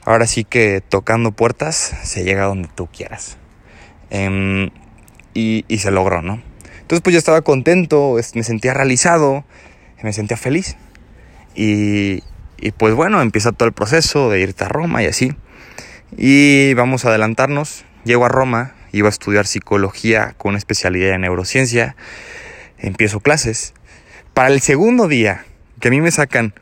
ahora 0.04 0.26
sí 0.26 0.44
que 0.44 0.82
tocando 0.82 1.32
puertas 1.32 1.76
se 2.04 2.24
llega 2.24 2.46
donde 2.46 2.70
tú 2.74 2.88
quieras. 2.88 3.38
Em, 4.10 4.72
y, 5.36 5.64
se 5.78 5.92
logró, 5.92 6.22
¿no? 6.22 6.42
Entonces 6.82 7.02
pues 7.02 7.14
yo 7.14 7.20
estaba 7.20 7.42
contento, 7.42 8.16
me 8.34 8.44
sentía 8.44 8.74
realizado, 8.74 9.46
me 10.02 10.14
sentía 10.14 10.38
feliz. 10.38 10.78
Y, 11.54 12.24
y 12.58 12.72
pues 12.72 12.96
bueno, 12.96 13.22
empieza 13.22 13.52
todo 13.52 13.68
el 13.68 13.74
proceso 13.74 14.30
de 14.30 14.40
irte 14.40 14.64
a 14.64 14.70
Roma 14.70 15.04
y 15.04 15.08
así. 15.08 15.36
Y 16.18 16.74
vamos 16.74 17.06
a 17.06 17.10
adelantarnos. 17.10 17.86
Llego 18.06 18.26
a 18.26 18.30
Roma, 18.30 18.76
iba 18.92 19.08
a 19.08 19.10
estudiar 19.10 19.46
psicología 19.48 20.34
con 20.38 20.50
una 20.50 20.58
especialidad 20.58 21.16
en 21.16 21.22
neurociencia. 21.22 21.96
Empiezo 22.78 23.20
clases. 23.20 23.74
Para 24.34 24.50
el 24.50 24.62
segundo 24.62 25.08
día, 25.08 25.46
que 25.80 25.88
a 25.88 25.92
mí 25.92 26.02
me 26.02 26.12
sacan 26.12 26.54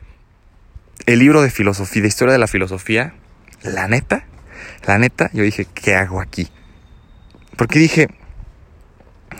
el 1.06 1.18
libro 1.18 1.42
de 1.42 1.50
filosofía, 1.50 2.02
de 2.02 2.08
historia 2.08 2.32
de 2.32 2.38
la 2.38 2.46
filosofía, 2.46 3.14
la 3.62 3.88
neta, 3.88 4.26
la 4.86 4.98
neta, 4.98 5.30
yo 5.32 5.42
dije, 5.42 5.66
¿qué 5.74 5.94
hago 5.94 6.20
aquí? 6.20 6.48
Porque 7.56 7.78
dije, 7.78 8.08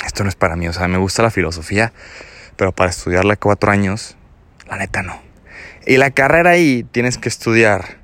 esto 0.05 0.25
no 0.25 0.29
es 0.29 0.37
para 0.37 0.57
mí, 0.57 0.69
o 0.69 0.73
sea, 0.73 0.89
me 0.89 0.99
gusta 0.99 1.23
la 1.23 1.31
filosofía, 1.31 1.93
pero 2.57 2.73
para 2.73 2.91
estudiarla 2.91 3.37
cuatro 3.37 3.71
años, 3.71 4.17
la 4.69 4.77
neta 4.77 5.03
no. 5.03 5.21
Y 5.87 5.97
la 5.97 6.11
carrera 6.11 6.51
ahí 6.51 6.85
tienes 6.91 7.19
que 7.19 7.29
estudiar 7.29 7.99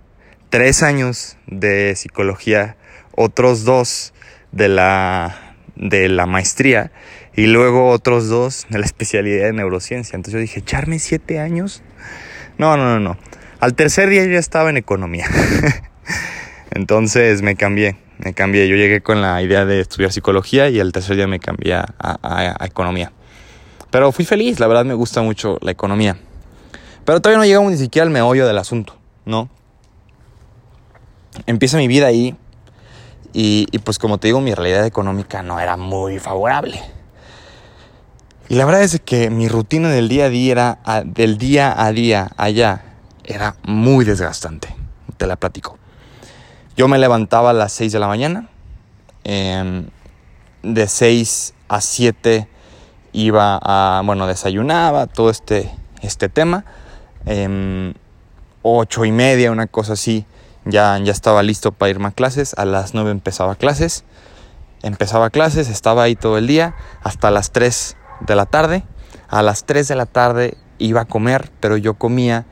tres 0.51 0.83
años 0.83 1.37
de 1.47 1.95
psicología, 1.97 2.77
otros 3.13 3.65
dos 3.65 4.13
de 4.53 4.69
la, 4.69 5.55
de 5.77 6.09
la 6.09 6.27
maestría 6.27 6.93
y 7.35 7.47
luego 7.47 7.89
otros 7.91 8.29
dos 8.29 8.67
de 8.69 8.79
la 8.79 8.85
especialidad 8.85 9.47
de 9.47 9.53
neurociencia. 9.53 10.17
Entonces 10.17 10.35
yo 10.35 10.41
dije, 10.41 10.61
echarme 10.61 10.99
siete 10.99 11.39
años. 11.39 11.83
No, 12.59 12.77
no, 12.77 12.85
no, 12.85 13.01
no. 13.01 13.17
Al 13.61 13.75
tercer 13.75 14.09
día 14.09 14.25
yo 14.25 14.33
ya 14.33 14.39
estaba 14.39 14.71
en 14.71 14.77
economía. 14.77 15.27
Entonces 16.71 17.43
me 17.43 17.57
cambié, 17.57 17.97
me 18.19 18.35
cambié. 18.35 18.69
Yo 18.69 18.77
llegué 18.77 19.01
con 19.01 19.21
la 19.21 19.43
idea 19.43 19.65
de 19.65 19.81
estudiar 19.81 20.13
psicología 20.13 20.69
y 20.69 20.81
al 20.81 20.93
tercer 20.93 21.17
día 21.17 21.27
me 21.27 21.41
cambié 21.41 21.75
a, 21.75 21.87
a 21.99 22.67
economía. 22.67 23.13
Pero 23.91 24.13
fui 24.13 24.25
feliz, 24.25 24.61
la 24.61 24.69
verdad 24.69 24.85
me 24.85 24.95
gusta 24.95 25.21
mucho 25.21 25.59
la 25.63 25.73
economía. 25.73 26.17
Pero 27.05 27.21
todavía 27.21 27.39
no 27.39 27.45
llegamos 27.45 27.73
ni 27.73 27.79
siquiera 27.79 28.05
al 28.05 28.11
meollo 28.11 28.47
del 28.47 28.59
asunto, 28.59 28.97
¿no? 29.25 29.49
Empieza 31.47 31.77
mi 31.77 31.89
vida 31.89 32.07
ahí 32.07 32.37
y, 33.33 33.67
pues 33.85 33.99
como 33.99 34.19
te 34.19 34.29
digo, 34.29 34.41
mi 34.41 34.55
realidad 34.55 34.87
económica 34.87 35.43
no 35.43 35.61
era 35.61 35.77
muy 35.77 36.19
favorable. 36.19 36.81
Y 38.51 38.57
la 38.57 38.65
verdad 38.65 38.83
es 38.83 39.01
que 39.05 39.31
mi 39.31 39.47
rutina 39.47 39.91
del 39.91 40.09
día 40.09 40.25
a 40.25 40.29
día, 40.29 40.51
era, 40.51 40.79
del 41.05 41.39
día 41.39 41.73
a 41.81 41.93
día 41.93 42.33
allá 42.37 42.83
era 43.23 43.55
muy 43.63 44.05
desgastante. 44.05 44.75
Te 45.19 45.29
la 45.29 45.37
platico. 45.37 45.79
Yo 46.77 46.89
me 46.89 46.99
levantaba 46.99 47.51
a 47.51 47.53
las 47.53 47.71
6 47.75 47.93
de 47.93 48.01
la 48.01 48.09
mañana. 48.09 48.49
Em, 49.23 49.87
de 50.65 50.89
6 50.89 51.55
a 51.69 51.81
7 51.81 52.49
iba 53.13 53.61
a, 53.63 54.03
bueno, 54.05 54.27
desayunaba, 54.27 55.07
todo 55.07 55.31
este, 55.31 55.71
este 56.03 56.29
tema. 56.29 56.65
Eh, 57.27 57.95
8 58.63 59.05
y 59.05 59.13
media, 59.13 59.53
una 59.53 59.69
cosa 59.69 59.93
así, 59.93 60.27
ya, 60.65 60.99
ya 60.99 61.13
estaba 61.13 61.45
listo 61.45 61.71
para 61.71 61.91
irme 61.91 62.09
a 62.09 62.11
clases. 62.11 62.55
A 62.59 62.65
las 62.65 62.95
9 62.95 63.13
empezaba 63.13 63.55
clases. 63.55 64.03
Empezaba 64.83 65.31
clases, 65.31 65.69
estaba 65.69 66.03
ahí 66.03 66.17
todo 66.17 66.37
el 66.37 66.49
día, 66.49 66.75
hasta 67.03 67.31
las 67.31 67.53
3 67.53 67.97
de 68.21 68.35
la 68.35 68.47
tarde. 68.47 68.85
A 69.29 69.43
las 69.43 69.65
3 69.65 69.87
de 69.89 69.95
la 69.97 70.07
tarde 70.07 70.57
iba 70.79 71.03
a 71.03 71.05
comer, 71.05 71.51
pero 71.61 71.77
yo 71.77 71.95
comía 71.95 72.47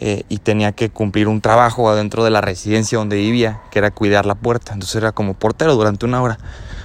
eh, 0.00 0.24
y 0.28 0.38
tenía 0.38 0.72
que 0.72 0.90
cumplir 0.90 1.28
un 1.28 1.40
trabajo 1.40 1.88
adentro 1.88 2.24
de 2.24 2.30
la 2.30 2.40
residencia 2.40 2.98
donde 2.98 3.16
vivía, 3.16 3.60
que 3.70 3.78
era 3.78 3.90
cuidar 3.90 4.26
la 4.26 4.34
puerta. 4.34 4.72
Entonces 4.72 4.96
era 4.96 5.12
como 5.12 5.34
portero 5.34 5.74
durante 5.74 6.06
una 6.06 6.22
hora. 6.22 6.38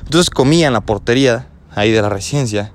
Entonces 0.04 0.30
comía 0.30 0.68
en 0.68 0.74
la 0.74 0.82
portería 0.82 1.48
ahí 1.76 1.92
de 1.92 2.02
la 2.02 2.10
residencia, 2.10 2.72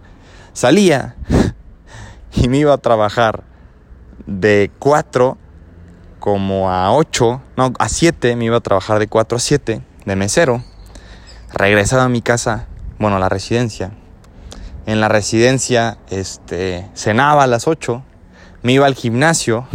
salía 0.53 1.17
y 2.35 2.49
me 2.49 2.59
iba 2.59 2.73
a 2.73 2.79
trabajar 2.79 3.45
de 4.27 4.71
4 4.79 5.39
como 6.21 6.71
a 6.71 6.93
8, 6.93 7.43
no, 7.57 7.73
a 7.79 7.89
7, 7.89 8.37
me 8.37 8.45
iba 8.45 8.57
a 8.57 8.61
trabajar 8.61 8.99
de 9.01 9.09
4 9.09 9.37
a 9.37 9.41
7 9.41 9.83
de 10.05 10.17
mesero. 10.17 10.63
Regresaba 11.53 12.05
a 12.05 12.09
mi 12.09 12.23
casa, 12.23 12.67
bueno, 12.99 13.17
a 13.17 13.19
la 13.19 13.29
residencia. 13.29 13.93
En 14.87 15.01
la 15.01 15.09
residencia, 15.09 15.99
este, 16.11 16.89
cenaba 16.95 17.45
a 17.45 17.47
las 17.47 17.69
8, 17.69 18.03
me 18.63 18.73
iba 18.73 18.87
al 18.87 18.95
gimnasio 18.95 19.67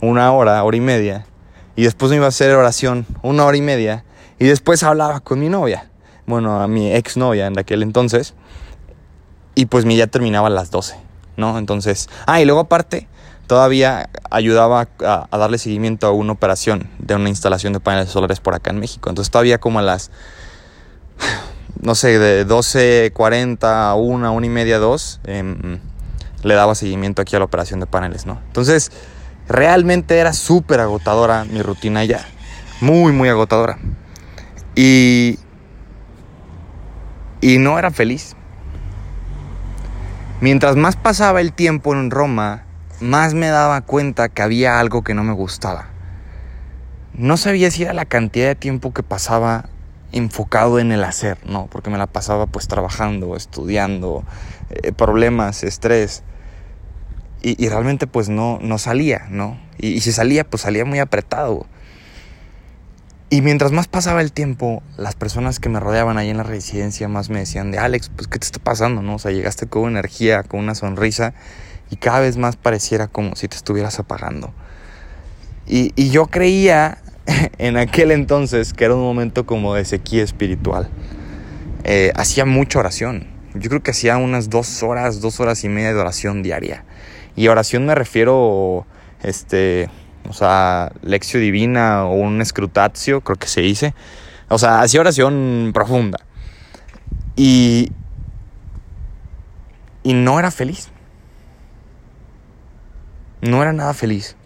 una 0.00 0.32
hora, 0.32 0.62
hora 0.64 0.76
y 0.76 0.80
media, 0.80 1.26
y 1.76 1.82
después 1.82 2.10
me 2.10 2.16
iba 2.16 2.26
a 2.26 2.30
hacer 2.30 2.54
oración 2.54 3.06
una 3.22 3.44
hora 3.44 3.56
y 3.56 3.62
media, 3.62 4.04
y 4.38 4.46
después 4.46 4.82
hablaba 4.82 5.20
con 5.20 5.40
mi 5.40 5.48
novia, 5.48 5.90
bueno, 6.26 6.60
a 6.60 6.68
mi 6.68 6.92
ex 6.94 7.16
novia 7.16 7.46
en 7.46 7.58
aquel 7.58 7.82
entonces, 7.82 8.34
y 9.54 9.66
pues 9.66 9.84
mi 9.84 9.96
ya 9.96 10.06
terminaba 10.06 10.46
a 10.46 10.50
las 10.50 10.70
12, 10.70 10.96
¿no? 11.36 11.58
Entonces, 11.58 12.08
ah, 12.26 12.40
y 12.40 12.44
luego 12.44 12.60
aparte, 12.60 13.08
todavía 13.48 14.10
ayudaba 14.30 14.88
a, 15.04 15.36
darle 15.36 15.58
seguimiento 15.58 16.06
a 16.06 16.12
una 16.12 16.32
operación 16.32 16.88
de 16.98 17.16
una 17.16 17.30
instalación 17.30 17.72
de 17.72 17.80
paneles 17.80 18.10
solares 18.10 18.38
por 18.38 18.54
acá 18.54 18.70
en 18.70 18.78
México. 18.78 19.08
Entonces 19.08 19.32
todavía 19.32 19.58
como 19.58 19.80
a 19.80 19.82
las, 19.82 20.12
no 21.80 21.94
sé, 21.94 22.18
de 22.18 22.46
12.40 22.46 23.58
a 23.62 23.94
1, 23.94 24.32
1 24.32 24.46
y 24.46 24.48
media, 24.48 24.78
2, 24.78 25.20
em, 25.24 25.78
le 26.42 26.54
daba 26.54 26.74
seguimiento 26.74 27.22
aquí 27.22 27.36
a 27.36 27.38
la 27.38 27.44
operación 27.44 27.80
de 27.80 27.86
paneles, 27.86 28.26
¿no? 28.26 28.40
Entonces 28.46 28.90
realmente 29.48 30.18
era 30.18 30.32
súper 30.32 30.80
agotadora 30.80 31.44
mi 31.44 31.62
rutina 31.62 32.04
ya. 32.04 32.26
Muy, 32.80 33.12
muy 33.12 33.28
agotadora. 33.28 33.78
Y, 34.74 35.38
y 37.40 37.58
no 37.58 37.78
era 37.78 37.90
feliz. 37.90 38.36
Mientras 40.40 40.76
más 40.76 40.94
pasaba 40.94 41.40
el 41.40 41.52
tiempo 41.52 41.92
en 41.92 42.10
Roma, 42.10 42.64
más 43.00 43.34
me 43.34 43.48
daba 43.48 43.80
cuenta 43.80 44.28
que 44.28 44.42
había 44.42 44.78
algo 44.78 45.02
que 45.02 45.14
no 45.14 45.24
me 45.24 45.32
gustaba. 45.32 45.86
No 47.14 47.36
sabía 47.36 47.72
si 47.72 47.82
era 47.82 47.92
la 47.92 48.04
cantidad 48.04 48.46
de 48.46 48.54
tiempo 48.54 48.92
que 48.92 49.02
pasaba 49.02 49.68
enfocado 50.12 50.78
en 50.78 50.92
el 50.92 51.04
hacer, 51.04 51.38
no, 51.46 51.68
porque 51.70 51.90
me 51.90 51.98
la 51.98 52.06
pasaba 52.06 52.46
pues 52.46 52.68
trabajando, 52.68 53.36
estudiando, 53.36 54.24
eh, 54.70 54.92
problemas, 54.92 55.64
estrés. 55.64 56.22
Y, 57.40 57.68
realmente 57.68 58.08
pues 58.08 58.28
no, 58.28 58.58
no 58.60 58.78
salía, 58.78 59.28
¿no? 59.30 59.60
Y, 59.78 59.88
y 59.90 60.00
si 60.00 60.10
salía, 60.10 60.42
pues 60.42 60.62
salía 60.62 60.84
muy 60.84 60.98
apretado. 60.98 61.66
Y 63.30 63.42
mientras 63.42 63.72
más 63.72 63.88
pasaba 63.88 64.22
el 64.22 64.32
tiempo, 64.32 64.82
las 64.96 65.14
personas 65.14 65.60
que 65.60 65.68
me 65.68 65.78
rodeaban 65.80 66.18
ahí 66.18 66.30
en 66.30 66.38
la 66.38 66.42
residencia 66.42 67.08
más 67.08 67.28
me 67.28 67.40
decían 67.40 67.70
de 67.70 67.78
Alex, 67.78 68.10
pues 68.14 68.26
¿qué 68.26 68.38
te 68.38 68.46
está 68.46 68.58
pasando? 68.58 69.02
¿No? 69.02 69.16
O 69.16 69.18
sea, 69.18 69.30
llegaste 69.30 69.66
con 69.66 69.90
energía, 69.90 70.42
con 70.42 70.60
una 70.60 70.74
sonrisa 70.74 71.34
y 71.90 71.96
cada 71.96 72.20
vez 72.20 72.36
más 72.38 72.56
pareciera 72.56 73.06
como 73.06 73.36
si 73.36 73.46
te 73.46 73.56
estuvieras 73.56 73.98
apagando. 73.98 74.52
Y, 75.66 76.08
yo 76.08 76.26
creía 76.26 76.98
en 77.58 77.76
aquel 77.76 78.10
entonces 78.10 78.72
que 78.72 78.84
era 78.84 78.94
un 78.94 79.02
momento 79.02 79.46
como 79.46 79.74
de 79.74 79.84
sequía 79.84 80.22
espiritual. 80.22 80.88
Eh, 81.84 82.12
hacía 82.16 82.44
mucha 82.44 82.78
oración. 82.78 83.26
Yo 83.54 83.70
creo 83.70 83.82
que 83.82 83.92
hacía 83.92 84.16
unas 84.16 84.50
dos 84.50 84.82
horas, 84.82 85.20
dos 85.20 85.40
horas 85.40 85.64
y 85.64 85.68
media 85.68 85.92
de 85.92 86.00
oración 86.00 86.42
diaria. 86.42 86.84
Y 87.36 87.48
oración 87.48 87.86
me 87.86 87.94
refiero, 87.94 88.86
este, 89.22 89.88
o 90.28 90.32
sea, 90.32 90.92
lección 91.02 91.42
divina 91.42 92.04
o 92.04 92.14
un 92.14 92.40
escrutatio, 92.42 93.20
creo 93.20 93.36
que 93.36 93.46
se 93.46 93.60
dice. 93.60 93.94
O 94.48 94.58
sea, 94.58 94.80
hacía 94.80 95.00
oración 95.00 95.70
profunda. 95.72 96.18
Y, 97.36 97.92
y 100.02 100.14
no 100.14 100.38
era 100.38 100.50
feliz 100.50 100.90
no 103.40 103.62
era 103.62 103.72
nada 103.72 103.94
feliz. 103.94 104.36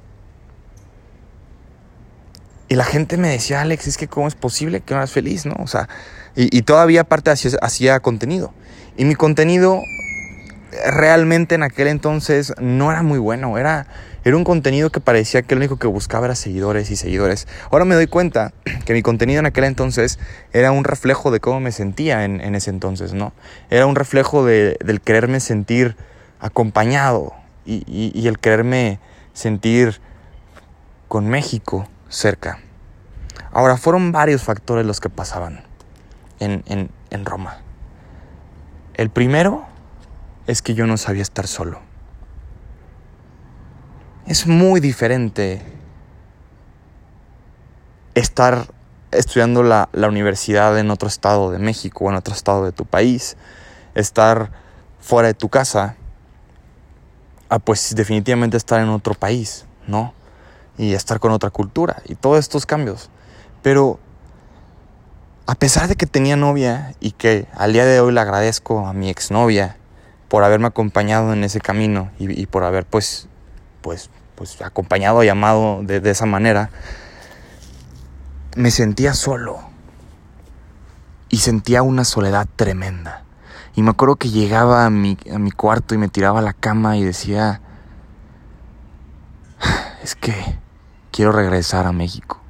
Y 2.72 2.74
la 2.74 2.84
gente 2.84 3.18
me 3.18 3.28
decía, 3.28 3.60
Alex, 3.60 3.86
es 3.86 3.98
que 3.98 4.08
cómo 4.08 4.26
es 4.26 4.34
posible 4.34 4.80
que 4.80 4.94
no 4.94 5.00
eras 5.00 5.10
feliz, 5.10 5.44
¿no? 5.44 5.54
O 5.58 5.66
sea, 5.66 5.90
y, 6.34 6.62
todavía 6.62 7.02
aparte 7.02 7.30
hacía, 7.30 8.00
contenido. 8.00 8.54
Y 8.96 9.04
mi 9.04 9.14
contenido 9.14 9.82
realmente 10.86 11.54
en 11.54 11.64
aquel 11.64 11.88
entonces 11.88 12.54
no 12.58 12.90
era 12.90 13.02
muy 13.02 13.18
bueno. 13.18 13.58
Era, 13.58 13.86
era 14.24 14.38
un 14.38 14.44
contenido 14.44 14.88
que 14.88 15.00
parecía 15.00 15.42
que 15.42 15.54
lo 15.54 15.58
único 15.58 15.76
que 15.76 15.86
buscaba 15.86 16.24
era 16.24 16.34
seguidores 16.34 16.90
y 16.90 16.96
seguidores. 16.96 17.46
Ahora 17.70 17.84
me 17.84 17.94
doy 17.94 18.06
cuenta 18.06 18.54
que 18.86 18.94
mi 18.94 19.02
contenido 19.02 19.40
en 19.40 19.44
aquel 19.44 19.64
entonces 19.64 20.18
era 20.54 20.72
un 20.72 20.84
reflejo 20.84 21.30
de 21.30 21.40
cómo 21.40 21.60
me 21.60 21.72
sentía 21.72 22.24
en, 22.24 22.54
ese 22.54 22.70
entonces, 22.70 23.12
¿no? 23.12 23.34
Era 23.68 23.84
un 23.84 23.96
reflejo 23.96 24.46
de, 24.46 24.78
del 24.82 25.02
quererme 25.02 25.40
sentir 25.40 25.94
acompañado, 26.40 27.34
y, 27.66 28.26
el 28.26 28.38
quererme 28.38 28.98
sentir 29.34 30.00
con 31.08 31.28
México 31.28 31.86
cerca. 32.12 32.60
Ahora, 33.52 33.76
fueron 33.76 34.12
varios 34.12 34.42
factores 34.42 34.86
los 34.86 35.00
que 35.00 35.08
pasaban 35.08 35.64
en, 36.38 36.62
en, 37.10 37.24
Roma. 37.24 37.58
El 38.94 39.10
primero 39.10 39.64
es 40.46 40.62
que 40.62 40.74
yo 40.74 40.86
no 40.86 40.96
sabía 40.96 41.22
estar 41.22 41.46
solo. 41.46 41.80
Es 44.26 44.46
muy 44.46 44.80
diferente 44.80 45.62
estar 48.14 48.66
estudiando 49.10 49.62
la, 49.62 49.88
la, 49.92 50.08
universidad 50.08 50.78
en 50.78 50.90
otro 50.90 51.08
estado 51.08 51.50
de 51.50 51.58
México 51.58 52.04
o 52.04 52.10
en 52.10 52.16
otro 52.16 52.34
estado 52.34 52.64
de 52.64 52.72
tu 52.72 52.84
país, 52.84 53.36
estar 53.94 54.50
fuera 55.00 55.28
de 55.28 55.34
tu 55.34 55.48
casa 55.48 55.96
Ah, 57.52 57.58
pues 57.58 57.94
definitivamente 57.94 58.56
estar 58.56 58.80
en 58.80 58.88
otro 58.88 59.12
país, 59.12 59.66
¿no? 59.86 60.14
Y 60.78 60.94
estar 60.94 61.20
con 61.20 61.32
otra 61.32 61.50
cultura 61.50 62.02
y 62.06 62.14
todos 62.14 62.38
estos 62.38 62.66
cambios. 62.66 63.10
Pero 63.62 63.98
a 65.46 65.54
pesar 65.54 65.88
de 65.88 65.96
que 65.96 66.06
tenía 66.06 66.36
novia 66.36 66.94
y 67.00 67.12
que 67.12 67.46
al 67.54 67.72
día 67.72 67.84
de 67.84 68.00
hoy 68.00 68.12
le 68.12 68.20
agradezco 68.20 68.86
a 68.86 68.92
mi 68.92 69.10
exnovia 69.10 69.76
por 70.28 70.44
haberme 70.44 70.66
acompañado 70.66 71.32
en 71.32 71.44
ese 71.44 71.60
camino 71.60 72.10
y, 72.18 72.46
por 72.46 72.64
haber 72.64 72.86
pues, 72.86 73.28
pues, 73.82 74.08
pues 74.34 74.62
acompañado 74.62 75.22
y 75.22 75.28
amado 75.28 75.82
de, 75.82 76.00
de 76.00 76.10
esa 76.10 76.24
manera, 76.24 76.70
me 78.56 78.70
sentía 78.70 79.12
solo 79.14 79.60
y 81.28 81.38
sentía 81.38 81.82
una 81.82 82.04
soledad 82.04 82.46
tremenda. 82.56 83.24
Y 83.74 83.82
me 83.82 83.90
acuerdo 83.90 84.16
que 84.16 84.30
llegaba 84.30 84.84
a 84.84 84.90
mi, 84.90 85.16
a 85.32 85.38
mi 85.38 85.50
cuarto 85.50 85.94
y 85.94 85.98
me 85.98 86.08
tiraba 86.08 86.40
a 86.40 86.42
la 86.42 86.52
cama 86.52 86.96
y 86.96 87.04
decía, 87.04 87.60
es 90.02 90.14
que 90.14 90.58
quiero 91.12 91.30
regresar 91.30 91.86
a 91.86 91.92
México. 91.92 92.40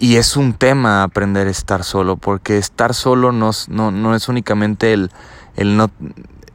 Y 0.00 0.16
es 0.16 0.36
un 0.36 0.54
tema 0.54 1.02
aprender 1.02 1.46
a 1.46 1.50
estar 1.50 1.84
solo, 1.84 2.16
porque 2.16 2.56
estar 2.56 2.94
solo 2.94 3.32
no, 3.32 3.50
no, 3.68 3.90
no 3.90 4.14
es 4.14 4.28
únicamente 4.28 4.94
el, 4.94 5.12
el, 5.56 5.76
no, 5.76 5.90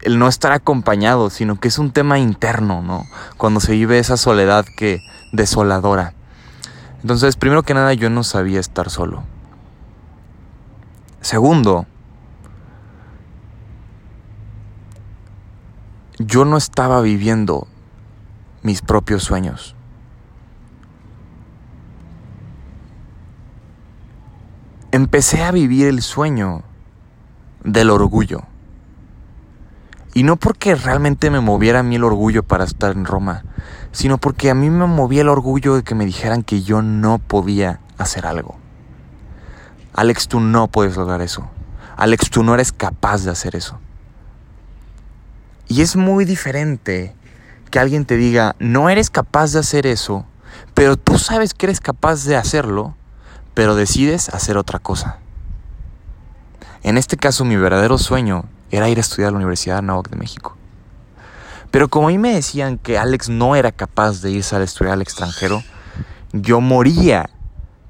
el 0.02 0.18
no 0.18 0.28
estar 0.28 0.52
acompañado, 0.52 1.30
sino 1.30 1.60
que 1.60 1.68
es 1.68 1.78
un 1.78 1.92
tema 1.92 2.18
interno, 2.18 2.82
¿no? 2.82 3.04
Cuando 3.38 3.60
se 3.60 3.74
vive 3.74 4.00
esa 4.00 4.18
soledad 4.18 4.66
que 4.78 5.00
desoladora. 5.32 6.16
Entonces, 7.02 7.36
primero 7.36 7.62
que 7.62 7.76
nada, 7.76 7.94
yo 7.94 8.10
no 8.10 8.24
sabía 8.24 8.60
estar 8.60 8.90
solo. 8.90 9.24
Segundo, 11.22 11.86
yo 16.18 16.46
no 16.46 16.58
estaba 16.58 17.02
viviendo 17.02 17.68
mis 18.66 18.82
propios 18.82 19.22
sueños. 19.24 19.76
Empecé 24.92 25.44
a 25.44 25.52
vivir 25.52 25.86
el 25.86 26.02
sueño 26.02 26.64
del 27.64 27.92
orgullo. 27.92 28.42
Y 30.16 30.24
no 30.24 30.38
porque 30.38 30.74
realmente 30.74 31.30
me 31.30 31.42
moviera 31.42 31.82
a 31.82 31.84
mí 31.84 31.98
el 31.98 32.04
orgullo 32.04 32.42
para 32.42 32.64
estar 32.64 32.94
en 32.94 33.06
Roma, 33.06 33.44
sino 33.92 34.18
porque 34.18 34.50
a 34.50 34.56
mí 34.56 34.72
me 34.72 34.88
movía 34.88 35.22
el 35.22 35.30
orgullo 35.30 35.76
de 35.76 35.84
que 35.84 35.94
me 35.94 36.08
dijeran 36.08 36.42
que 36.42 36.64
yo 36.64 36.82
no 36.82 37.20
podía 37.20 37.82
hacer 38.00 38.26
algo. 38.26 38.58
Alex, 39.94 40.28
tú 40.28 40.40
no 40.40 40.70
puedes 40.70 40.98
lograr 40.98 41.22
eso. 41.22 41.48
Alex, 41.98 42.32
tú 42.32 42.42
no 42.42 42.56
eres 42.56 42.72
capaz 42.72 43.26
de 43.26 43.30
hacer 43.30 43.56
eso. 43.56 43.80
Y 45.68 45.82
es 45.82 45.96
muy 45.96 46.26
diferente 46.26 47.14
que 47.70 47.80
alguien 47.80 48.06
te 48.06 48.18
diga, 48.18 48.56
no 48.60 48.90
eres 48.90 49.10
capaz 49.10 49.54
de 49.54 49.60
hacer 49.60 49.86
eso, 49.86 50.26
pero 50.74 50.98
tú 50.98 51.18
sabes 51.18 51.54
que 51.54 51.66
eres 51.66 51.80
capaz 51.80 52.26
de 52.26 52.36
hacerlo, 52.36 52.96
pero 53.54 53.76
decides 53.76 54.30
hacer 54.30 54.58
otra 54.58 54.80
cosa. 54.80 55.20
En 56.84 56.98
este 56.98 57.18
caso, 57.18 57.46
mi 57.46 57.56
verdadero 57.56 57.98
sueño 57.98 58.46
era 58.72 58.90
ir 58.90 58.98
a 58.98 59.02
estudiar 59.02 59.30
a 59.30 59.32
la 59.32 59.38
Universidad 59.38 59.82
de 59.82 60.10
de 60.10 60.18
México. 60.18 60.56
Pero 61.72 61.90
como 61.90 62.08
a 62.08 62.12
mí 62.12 62.18
me 62.18 62.34
decían 62.34 62.78
que 62.78 62.98
Alex 62.98 63.30
no 63.30 63.56
era 63.56 63.72
capaz 63.72 64.22
de 64.22 64.32
irse 64.32 64.56
a 64.56 64.62
estudiar 64.62 64.94
al 64.94 65.02
extranjero, 65.02 65.64
yo 66.32 66.62
moría 66.62 67.30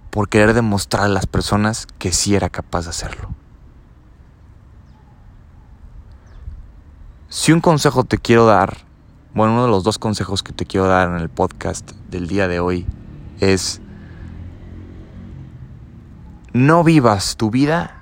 por 0.09 0.29
querer 0.29 0.53
demostrar 0.53 1.03
a 1.03 1.09
las 1.09 1.27
personas 1.27 1.87
que 1.99 2.13
sí 2.13 2.35
era 2.35 2.49
capaz 2.49 2.85
de 2.85 2.91
hacerlo. 2.91 3.29
Si 7.27 7.51
un 7.51 7.59
consejo 7.59 8.05
te 8.05 8.17
quiero 8.17 8.45
dar, 8.45 8.84
bueno, 9.35 9.51
uno 9.51 9.65
de 9.65 9.69
los 9.69 9.83
dos 9.83 9.99
consejos 9.99 10.43
que 10.43 10.53
te 10.53 10.65
quiero 10.65 10.87
dar 10.87 11.09
en 11.09 11.17
el 11.17 11.27
podcast 11.27 11.91
del 12.09 12.27
día 12.27 12.47
de 12.47 12.61
hoy 12.61 12.85
es, 13.41 13.81
no 16.53 16.85
vivas 16.85 17.35
tu 17.35 17.51
vida 17.51 18.01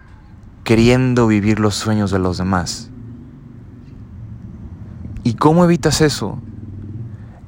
queriendo 0.63 1.25
vivir 1.25 1.59
los 1.59 1.73
sueños 1.73 2.11
de 2.11 2.19
los 2.19 2.37
demás. 2.37 2.91
¿Y 5.23 5.33
cómo 5.33 5.63
evitas 5.65 6.01
eso? 6.01 6.37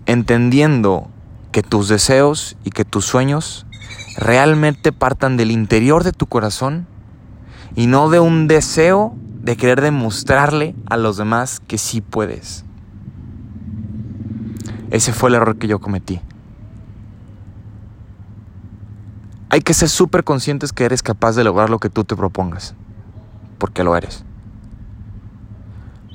Entendiendo 0.07 1.07
que 1.51 1.61
tus 1.61 1.87
deseos 1.87 2.57
y 2.63 2.71
que 2.71 2.85
tus 2.85 3.05
sueños 3.05 3.67
realmente 4.17 4.93
partan 4.93 5.37
del 5.37 5.51
interior 5.51 6.03
de 6.03 6.11
tu 6.11 6.25
corazón 6.25 6.87
y 7.75 7.85
no 7.85 8.09
de 8.09 8.19
un 8.19 8.47
deseo 8.47 9.15
de 9.43 9.55
querer 9.57 9.81
demostrarle 9.81 10.73
a 10.87 10.97
los 10.97 11.17
demás 11.17 11.59
que 11.59 11.77
sí 11.77 12.01
puedes. 12.01 12.64
Ese 14.91 15.13
fue 15.13 15.29
el 15.29 15.35
error 15.35 15.57
que 15.57 15.67
yo 15.67 15.79
cometí. 15.79 16.21
Hay 19.49 19.61
que 19.61 19.73
ser 19.73 19.89
súper 19.89 20.23
conscientes 20.23 20.73
que 20.73 20.85
eres 20.85 21.01
capaz 21.01 21.35
de 21.35 21.43
lograr 21.43 21.69
lo 21.69 21.79
que 21.79 21.89
tú 21.89 22.03
te 22.03 22.15
propongas 22.15 22.75
porque 23.57 23.83
lo 23.83 23.95
eres. 23.95 24.23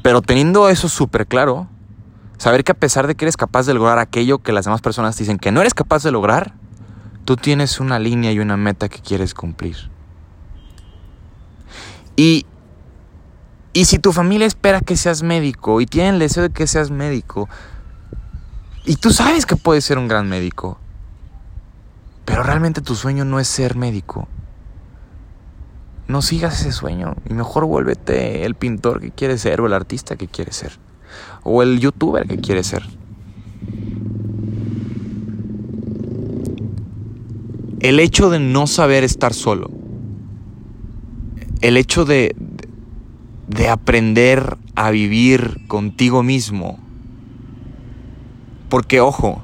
Pero 0.03 0.23
teniendo 0.23 0.69
eso 0.69 0.89
súper 0.89 1.27
claro, 1.27 1.69
saber 2.39 2.65
que 2.65 2.73
a 2.73 2.77
pesar 2.77 3.07
de 3.07 3.15
que 3.15 3.25
eres 3.25 3.37
capaz 3.37 3.67
de 3.67 3.75
lograr 3.75 3.99
aquello 3.99 4.39
que 4.39 4.53
las 4.53 4.65
demás 4.65 4.81
personas 4.81 5.17
dicen 5.17 5.39
que 5.39 5.53
no 5.53 5.61
eres 5.61 5.75
capaz 5.75 6.03
de 6.03 6.11
lograr, 6.11 6.55
tú 7.25 7.37
tienes 7.37 7.81
una 7.81 7.99
línea 7.99 8.33
y 8.33 8.39
una 8.39 8.57
meta 8.57 8.89
que 8.89 9.01
quieres 9.01 9.35
cumplir. 9.35 9.77
Y, 12.17 12.47
y 13.73 13.85
si 13.87 13.99
tu 13.99 14.13
familia 14.13 14.47
espera 14.47 14.81
que 14.81 14.97
seas 14.97 15.23
médico 15.23 15.81
y 15.81 15.87
tiene 15.87 16.11
el 16.11 16.19
deseo 16.19 16.45
de 16.45 16.51
que 16.51 16.67
seas 16.67 16.91
médico, 16.91 17.49
y 18.85 18.97
tú 18.97 19.11
sabes 19.11 19.47
que 19.47 19.57
puedes 19.57 19.85
ser 19.85 19.99
un 19.99 20.09
gran 20.09 20.29
médico, 20.29 20.79
pero 22.25 22.43
realmente 22.43 22.81
tu 22.81 22.95
sueño 22.95 23.25
no 23.25 23.41
es 23.41 23.49
ser 23.49 23.77
médico, 23.77 24.29
no 26.09 26.23
sigas 26.23 26.61
ese 26.61 26.73
sueño 26.73 27.15
y 27.29 27.35
mejor 27.35 27.67
vuélvete 27.67 28.45
el 28.45 28.55
pintor 28.55 29.01
que 29.01 29.11
quieres 29.11 29.43
ser 29.43 29.61
o 29.61 29.67
el 29.67 29.75
artista 29.75 30.17
que 30.17 30.29
quieres 30.29 30.57
ser 30.57 30.79
o 31.43 31.63
el 31.63 31.81
youtuber 31.81 32.27
que 32.27 32.39
quieres 32.39 32.67
ser. 32.67 32.83
El 37.81 37.99
hecho 37.99 38.29
de 38.29 38.39
no 38.39 38.67
saber 38.67 39.05
estar 39.05 39.33
solo, 39.33 39.71
el 41.63 41.77
hecho 41.77 42.05
de, 42.05 42.37
de 43.49 43.69
aprender 43.69 44.59
a 44.75 44.91
vivir 44.91 45.67
contigo 45.67 46.23
mismo, 46.23 46.79
porque 48.71 49.01
ojo, 49.01 49.43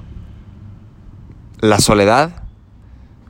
la 1.61 1.81
soledad 1.81 2.45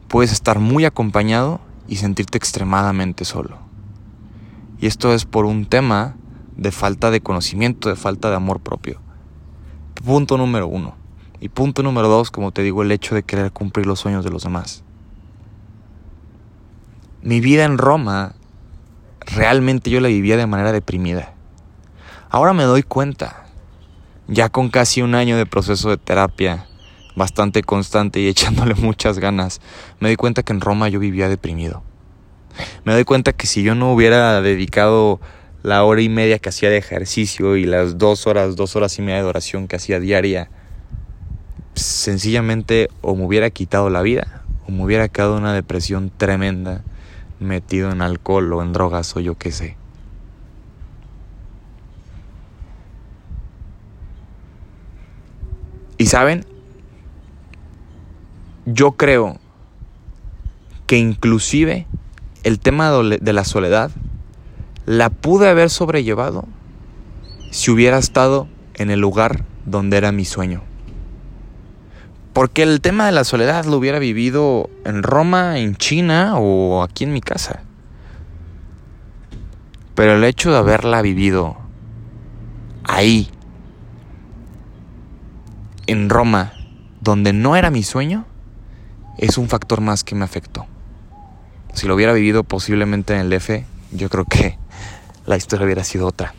puedes 0.08 0.30
estar 0.30 0.60
muy 0.60 0.84
acompañado 0.84 1.60
y 1.88 1.96
sentirte 1.96 2.38
extremadamente 2.38 3.24
solo. 3.24 3.58
Y 4.78 4.86
esto 4.86 5.14
es 5.14 5.24
por 5.24 5.46
un 5.46 5.64
tema 5.64 6.14
de 6.56 6.70
falta 6.70 7.10
de 7.10 7.22
conocimiento, 7.22 7.88
de 7.88 7.96
falta 7.96 8.28
de 8.30 8.36
amor 8.36 8.60
propio. 8.60 9.00
Punto 10.04 10.36
número 10.36 10.68
uno. 10.68 10.94
Y 11.40 11.48
punto 11.48 11.82
número 11.82 12.08
dos, 12.08 12.30
como 12.30 12.52
te 12.52 12.62
digo, 12.62 12.82
el 12.82 12.92
hecho 12.92 13.14
de 13.14 13.22
querer 13.22 13.50
cumplir 13.50 13.86
los 13.86 14.00
sueños 14.00 14.22
de 14.22 14.30
los 14.30 14.42
demás. 14.44 14.84
Mi 17.22 17.40
vida 17.40 17.64
en 17.64 17.78
Roma, 17.78 18.34
realmente 19.20 19.90
yo 19.90 20.00
la 20.00 20.08
vivía 20.08 20.36
de 20.36 20.46
manera 20.46 20.72
deprimida. 20.72 21.32
Ahora 22.28 22.52
me 22.52 22.64
doy 22.64 22.82
cuenta, 22.82 23.45
ya 24.28 24.48
con 24.48 24.68
casi 24.70 25.02
un 25.02 25.14
año 25.14 25.36
de 25.36 25.46
proceso 25.46 25.90
de 25.90 25.96
terapia, 25.96 26.66
bastante 27.14 27.62
constante 27.62 28.20
y 28.20 28.28
echándole 28.28 28.74
muchas 28.74 29.18
ganas, 29.18 29.60
me 30.00 30.08
di 30.08 30.16
cuenta 30.16 30.42
que 30.42 30.52
en 30.52 30.60
Roma 30.60 30.88
yo 30.88 31.00
vivía 31.00 31.28
deprimido. 31.28 31.82
Me 32.84 32.92
doy 32.92 33.04
cuenta 33.04 33.32
que 33.32 33.46
si 33.46 33.62
yo 33.62 33.74
no 33.74 33.92
hubiera 33.92 34.40
dedicado 34.40 35.20
la 35.62 35.84
hora 35.84 36.00
y 36.00 36.08
media 36.08 36.38
que 36.38 36.48
hacía 36.48 36.70
de 36.70 36.78
ejercicio 36.78 37.56
y 37.56 37.64
las 37.64 37.98
dos 37.98 38.26
horas, 38.26 38.56
dos 38.56 38.76
horas 38.76 38.98
y 38.98 39.02
media 39.02 39.22
de 39.22 39.28
oración 39.28 39.68
que 39.68 39.76
hacía 39.76 40.00
diaria, 40.00 40.48
sencillamente 41.74 42.88
o 43.02 43.14
me 43.14 43.24
hubiera 43.24 43.50
quitado 43.50 43.90
la 43.90 44.00
vida 44.02 44.42
o 44.66 44.72
me 44.72 44.84
hubiera 44.84 45.08
quedado 45.08 45.36
una 45.36 45.52
depresión 45.52 46.10
tremenda 46.16 46.82
metido 47.40 47.90
en 47.90 48.00
alcohol 48.00 48.52
o 48.52 48.62
en 48.62 48.72
drogas 48.72 49.14
o 49.16 49.20
yo 49.20 49.36
qué 49.36 49.52
sé. 49.52 49.76
Y 55.98 56.06
saben, 56.06 56.44
yo 58.66 58.92
creo 58.92 59.38
que 60.86 60.98
inclusive 60.98 61.86
el 62.42 62.58
tema 62.58 62.90
de 62.90 63.32
la 63.32 63.44
soledad 63.44 63.90
la 64.84 65.10
pude 65.10 65.48
haber 65.48 65.70
sobrellevado 65.70 66.46
si 67.50 67.70
hubiera 67.70 67.98
estado 67.98 68.48
en 68.74 68.90
el 68.90 69.00
lugar 69.00 69.44
donde 69.64 69.96
era 69.96 70.12
mi 70.12 70.24
sueño. 70.24 70.62
Porque 72.32 72.62
el 72.62 72.80
tema 72.82 73.06
de 73.06 73.12
la 73.12 73.24
soledad 73.24 73.64
lo 73.64 73.78
hubiera 73.78 73.98
vivido 73.98 74.68
en 74.84 75.02
Roma, 75.02 75.58
en 75.58 75.74
China 75.74 76.34
o 76.36 76.82
aquí 76.82 77.04
en 77.04 77.14
mi 77.14 77.22
casa. 77.22 77.62
Pero 79.94 80.16
el 80.16 80.24
hecho 80.24 80.50
de 80.50 80.58
haberla 80.58 81.00
vivido 81.00 81.56
ahí, 82.84 83.30
en 85.86 86.08
Roma, 86.10 86.52
donde 87.00 87.32
no 87.32 87.56
era 87.56 87.70
mi 87.70 87.82
sueño, 87.82 88.26
es 89.18 89.38
un 89.38 89.48
factor 89.48 89.80
más 89.80 90.04
que 90.04 90.14
me 90.14 90.24
afectó. 90.24 90.66
Si 91.72 91.86
lo 91.86 91.94
hubiera 91.94 92.12
vivido 92.12 92.44
posiblemente 92.44 93.14
en 93.14 93.20
el 93.20 93.32
F, 93.32 93.64
yo 93.92 94.08
creo 94.08 94.24
que 94.24 94.58
la 95.26 95.36
historia 95.36 95.64
hubiera 95.64 95.84
sido 95.84 96.06
otra. 96.06 96.34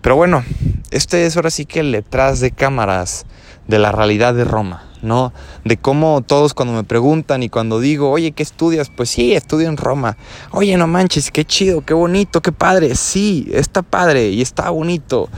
Pero 0.00 0.16
bueno, 0.16 0.44
este 0.90 1.26
es 1.26 1.36
ahora 1.36 1.50
sí 1.50 1.66
que 1.66 1.80
el 1.80 1.92
detrás 1.92 2.40
de 2.40 2.50
cámaras 2.50 3.26
de 3.68 3.78
la 3.78 3.92
realidad 3.92 4.34
de 4.34 4.44
Roma, 4.44 4.88
¿no? 5.02 5.32
De 5.64 5.76
cómo 5.76 6.22
todos 6.22 6.54
cuando 6.54 6.74
me 6.74 6.84
preguntan 6.84 7.42
y 7.42 7.50
cuando 7.50 7.80
digo, 7.80 8.10
oye, 8.10 8.32
¿qué 8.32 8.42
estudias? 8.42 8.90
Pues 8.90 9.10
sí, 9.10 9.34
estudio 9.34 9.68
en 9.68 9.76
Roma. 9.76 10.16
Oye, 10.52 10.76
no 10.76 10.86
manches, 10.86 11.30
qué 11.30 11.44
chido, 11.44 11.82
qué 11.82 11.94
bonito, 11.94 12.40
qué 12.40 12.50
padre. 12.50 12.94
Sí, 12.96 13.48
está 13.52 13.82
padre 13.82 14.30
y 14.30 14.40
está 14.40 14.70
bonito. 14.70 15.28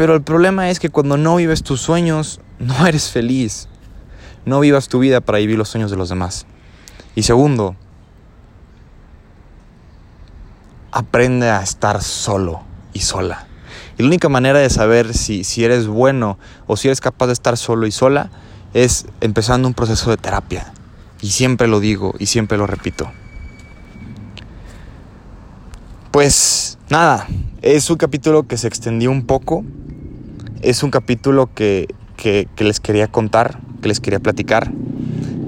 Pero 0.00 0.14
el 0.14 0.22
problema 0.22 0.70
es 0.70 0.80
que 0.80 0.88
cuando 0.88 1.18
no 1.18 1.36
vives 1.36 1.62
tus 1.62 1.82
sueños, 1.82 2.40
no 2.58 2.86
eres 2.86 3.10
feliz. 3.10 3.68
No 4.46 4.60
vivas 4.60 4.88
tu 4.88 4.98
vida 4.98 5.20
para 5.20 5.36
vivir 5.36 5.58
los 5.58 5.68
sueños 5.68 5.90
de 5.90 5.98
los 5.98 6.08
demás. 6.08 6.46
Y 7.14 7.24
segundo, 7.24 7.76
aprende 10.90 11.50
a 11.50 11.60
estar 11.60 12.02
solo 12.02 12.62
y 12.94 13.00
sola. 13.00 13.46
Y 13.98 14.02
la 14.02 14.08
única 14.08 14.30
manera 14.30 14.60
de 14.60 14.70
saber 14.70 15.12
si, 15.12 15.44
si 15.44 15.64
eres 15.64 15.86
bueno 15.86 16.38
o 16.66 16.78
si 16.78 16.88
eres 16.88 17.02
capaz 17.02 17.26
de 17.26 17.34
estar 17.34 17.58
solo 17.58 17.86
y 17.86 17.92
sola 17.92 18.30
es 18.72 19.04
empezando 19.20 19.68
un 19.68 19.74
proceso 19.74 20.08
de 20.08 20.16
terapia. 20.16 20.72
Y 21.20 21.28
siempre 21.28 21.68
lo 21.68 21.78
digo 21.78 22.14
y 22.18 22.24
siempre 22.24 22.56
lo 22.56 22.66
repito. 22.66 23.12
Pues 26.10 26.78
nada, 26.88 27.28
es 27.60 27.90
un 27.90 27.98
capítulo 27.98 28.48
que 28.48 28.56
se 28.56 28.66
extendió 28.66 29.10
un 29.10 29.26
poco. 29.26 29.62
Es 30.62 30.82
un 30.82 30.90
capítulo 30.90 31.48
que, 31.54 31.88
que, 32.16 32.46
les 32.58 32.80
quería 32.80 33.08
contar, 33.08 33.58
que 33.80 33.88
les 33.88 34.00
quería 34.00 34.20
platicar. 34.20 34.70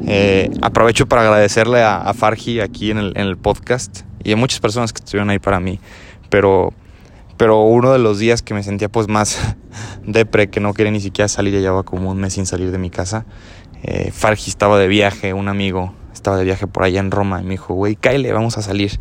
Eh, 0.06 0.50
aprovecho 0.62 1.06
para 1.06 1.22
agradecerle 1.22 1.82
a, 1.82 1.98
a 1.98 2.14
Fargi 2.14 2.60
aquí 2.60 2.90
en 2.90 2.98
el, 2.98 3.12
en 3.16 3.26
el, 3.26 3.36
podcast 3.36 4.00
y 4.24 4.32
a 4.32 4.36
muchas 4.36 4.60
personas 4.60 4.92
que 4.92 4.98
estuvieron 4.98 5.30
ahí 5.30 5.38
para 5.38 5.60
mí. 5.60 5.80
Pero, 6.30 6.72
pero 7.36 7.62
uno 7.62 7.92
de 7.92 7.98
los 7.98 8.18
días 8.18 8.42
que 8.42 8.54
me 8.54 8.62
sentía 8.62 8.88
pues 8.88 9.08
más 9.08 9.56
depre, 10.06 10.48
que 10.48 10.60
no 10.60 10.74
quería 10.74 10.92
ni 10.92 11.00
siquiera 11.00 11.28
salir, 11.28 11.54
ya 11.54 11.60
llevaba 11.60 11.82
como 11.82 12.10
un 12.10 12.18
mes 12.18 12.32
sin 12.32 12.46
salir 12.46 12.70
de 12.70 12.78
mi 12.78 12.90
casa. 12.90 13.26
Eh, 13.82 14.10
Fargi 14.12 14.48
estaba 14.48 14.78
de 14.78 14.88
viaje, 14.88 15.34
un 15.34 15.48
amigo 15.48 15.92
estaba 16.22 16.36
de 16.36 16.44
viaje 16.44 16.66
por 16.66 16.84
allá 16.84 17.00
en 17.00 17.10
Roma 17.10 17.40
y 17.40 17.44
me 17.44 17.50
dijo, 17.50 17.74
güey, 17.74 17.96
Kyle, 17.96 18.32
vamos 18.32 18.56
a 18.56 18.62
salir. 18.62 19.00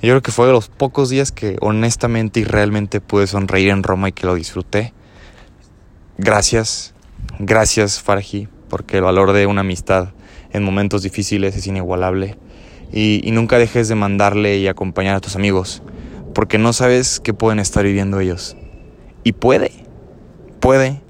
Yo 0.00 0.10
creo 0.12 0.22
que 0.22 0.30
fue 0.32 0.46
de 0.46 0.52
los 0.52 0.68
pocos 0.68 1.10
días 1.10 1.32
que 1.32 1.56
honestamente 1.60 2.40
y 2.40 2.44
realmente 2.44 3.00
pude 3.00 3.26
sonreír 3.26 3.70
en 3.70 3.82
Roma 3.82 4.08
y 4.08 4.12
que 4.12 4.26
lo 4.26 4.34
disfruté. 4.34 4.94
Gracias, 6.22 6.92
gracias 7.38 8.02
Fargi, 8.02 8.46
porque 8.68 8.98
el 8.98 9.04
valor 9.04 9.32
de 9.32 9.46
una 9.46 9.62
amistad 9.62 10.10
en 10.52 10.62
momentos 10.62 11.02
difíciles 11.02 11.56
es 11.56 11.66
inigualable. 11.66 12.36
Y, 12.92 13.22
nunca 13.32 13.56
dejes 13.56 13.88
de 13.88 13.94
mandarle 13.94 14.58
y 14.58 14.68
acompañar 14.68 15.16
a 15.16 15.20
tus 15.20 15.34
amigos, 15.34 15.82
porque 16.34 16.58
no 16.58 16.74
sabes 16.74 17.20
qué 17.20 17.32
pueden 17.32 17.58
estar 17.58 17.84
viviendo 17.84 18.20
ellos. 18.20 18.54
Y 19.24 19.32
puede, 19.32 19.72
puede 20.60 21.00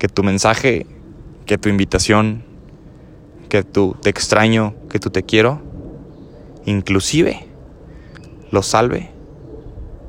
que 0.00 0.08
tu 0.08 0.24
mensaje, 0.24 0.84
que 1.46 1.56
tu 1.56 1.68
invitación, 1.68 2.42
que 3.48 3.62
tu 3.62 3.94
te 4.02 4.10
extraño, 4.10 4.74
que 4.90 4.98
tu 4.98 5.10
te 5.10 5.22
quiero, 5.22 5.62
inclusive 6.64 7.46
lo 8.50 8.64
salve 8.64 9.10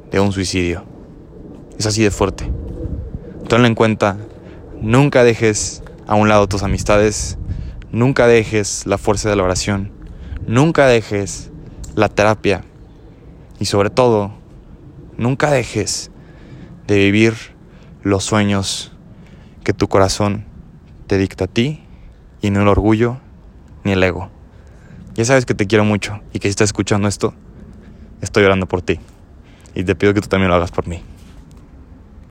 de 0.10 0.20
un 0.20 0.32
suicidio. 0.32 0.84
Es 1.78 1.86
así 1.86 2.02
de 2.02 2.10
fuerte. 2.10 2.65
Tenlo 3.48 3.68
en 3.68 3.76
cuenta, 3.76 4.18
nunca 4.82 5.24
dejes 5.24 5.84
a 6.08 6.16
un 6.16 6.30
lado 6.30 6.48
tus 6.48 6.64
amistades, 6.64 7.38
nunca 7.92 8.26
dejes 8.26 8.88
la 8.88 8.98
fuerza 8.98 9.30
de 9.30 9.36
la 9.36 9.44
oración, 9.44 9.92
nunca 10.48 10.88
dejes 10.88 11.52
la 11.96 12.10
terapia 12.10 12.64
y 13.60 13.66
sobre 13.66 13.92
todo, 13.92 14.32
nunca 15.18 15.52
dejes 15.52 16.10
de 16.88 16.98
vivir 16.98 17.36
los 18.02 18.24
sueños 18.24 18.92
que 19.64 19.74
tu 19.74 19.88
corazón 19.88 20.46
te 21.06 21.20
dicta 21.20 21.46
a 21.46 21.48
ti 21.48 21.84
y 22.42 22.50
no 22.50 22.64
el 22.64 22.68
orgullo 22.68 23.20
ni 23.84 23.92
el 23.92 24.04
ego. 24.04 24.32
Ya 25.14 25.24
sabes 25.24 25.46
que 25.46 25.54
te 25.54 25.68
quiero 25.68 25.86
mucho 25.86 26.20
y 26.34 26.40
que 26.40 26.48
si 26.48 26.52
estás 26.52 26.70
escuchando 26.70 27.08
esto, 27.08 27.36
estoy 28.22 28.44
orando 28.44 28.66
por 28.66 28.82
ti. 28.82 29.00
Y 29.76 29.84
te 29.84 29.96
pido 29.96 30.14
que 30.14 30.22
tú 30.22 30.28
también 30.28 30.50
lo 30.50 30.56
hagas 30.56 30.72
por 30.72 30.88
mí. 30.88 31.04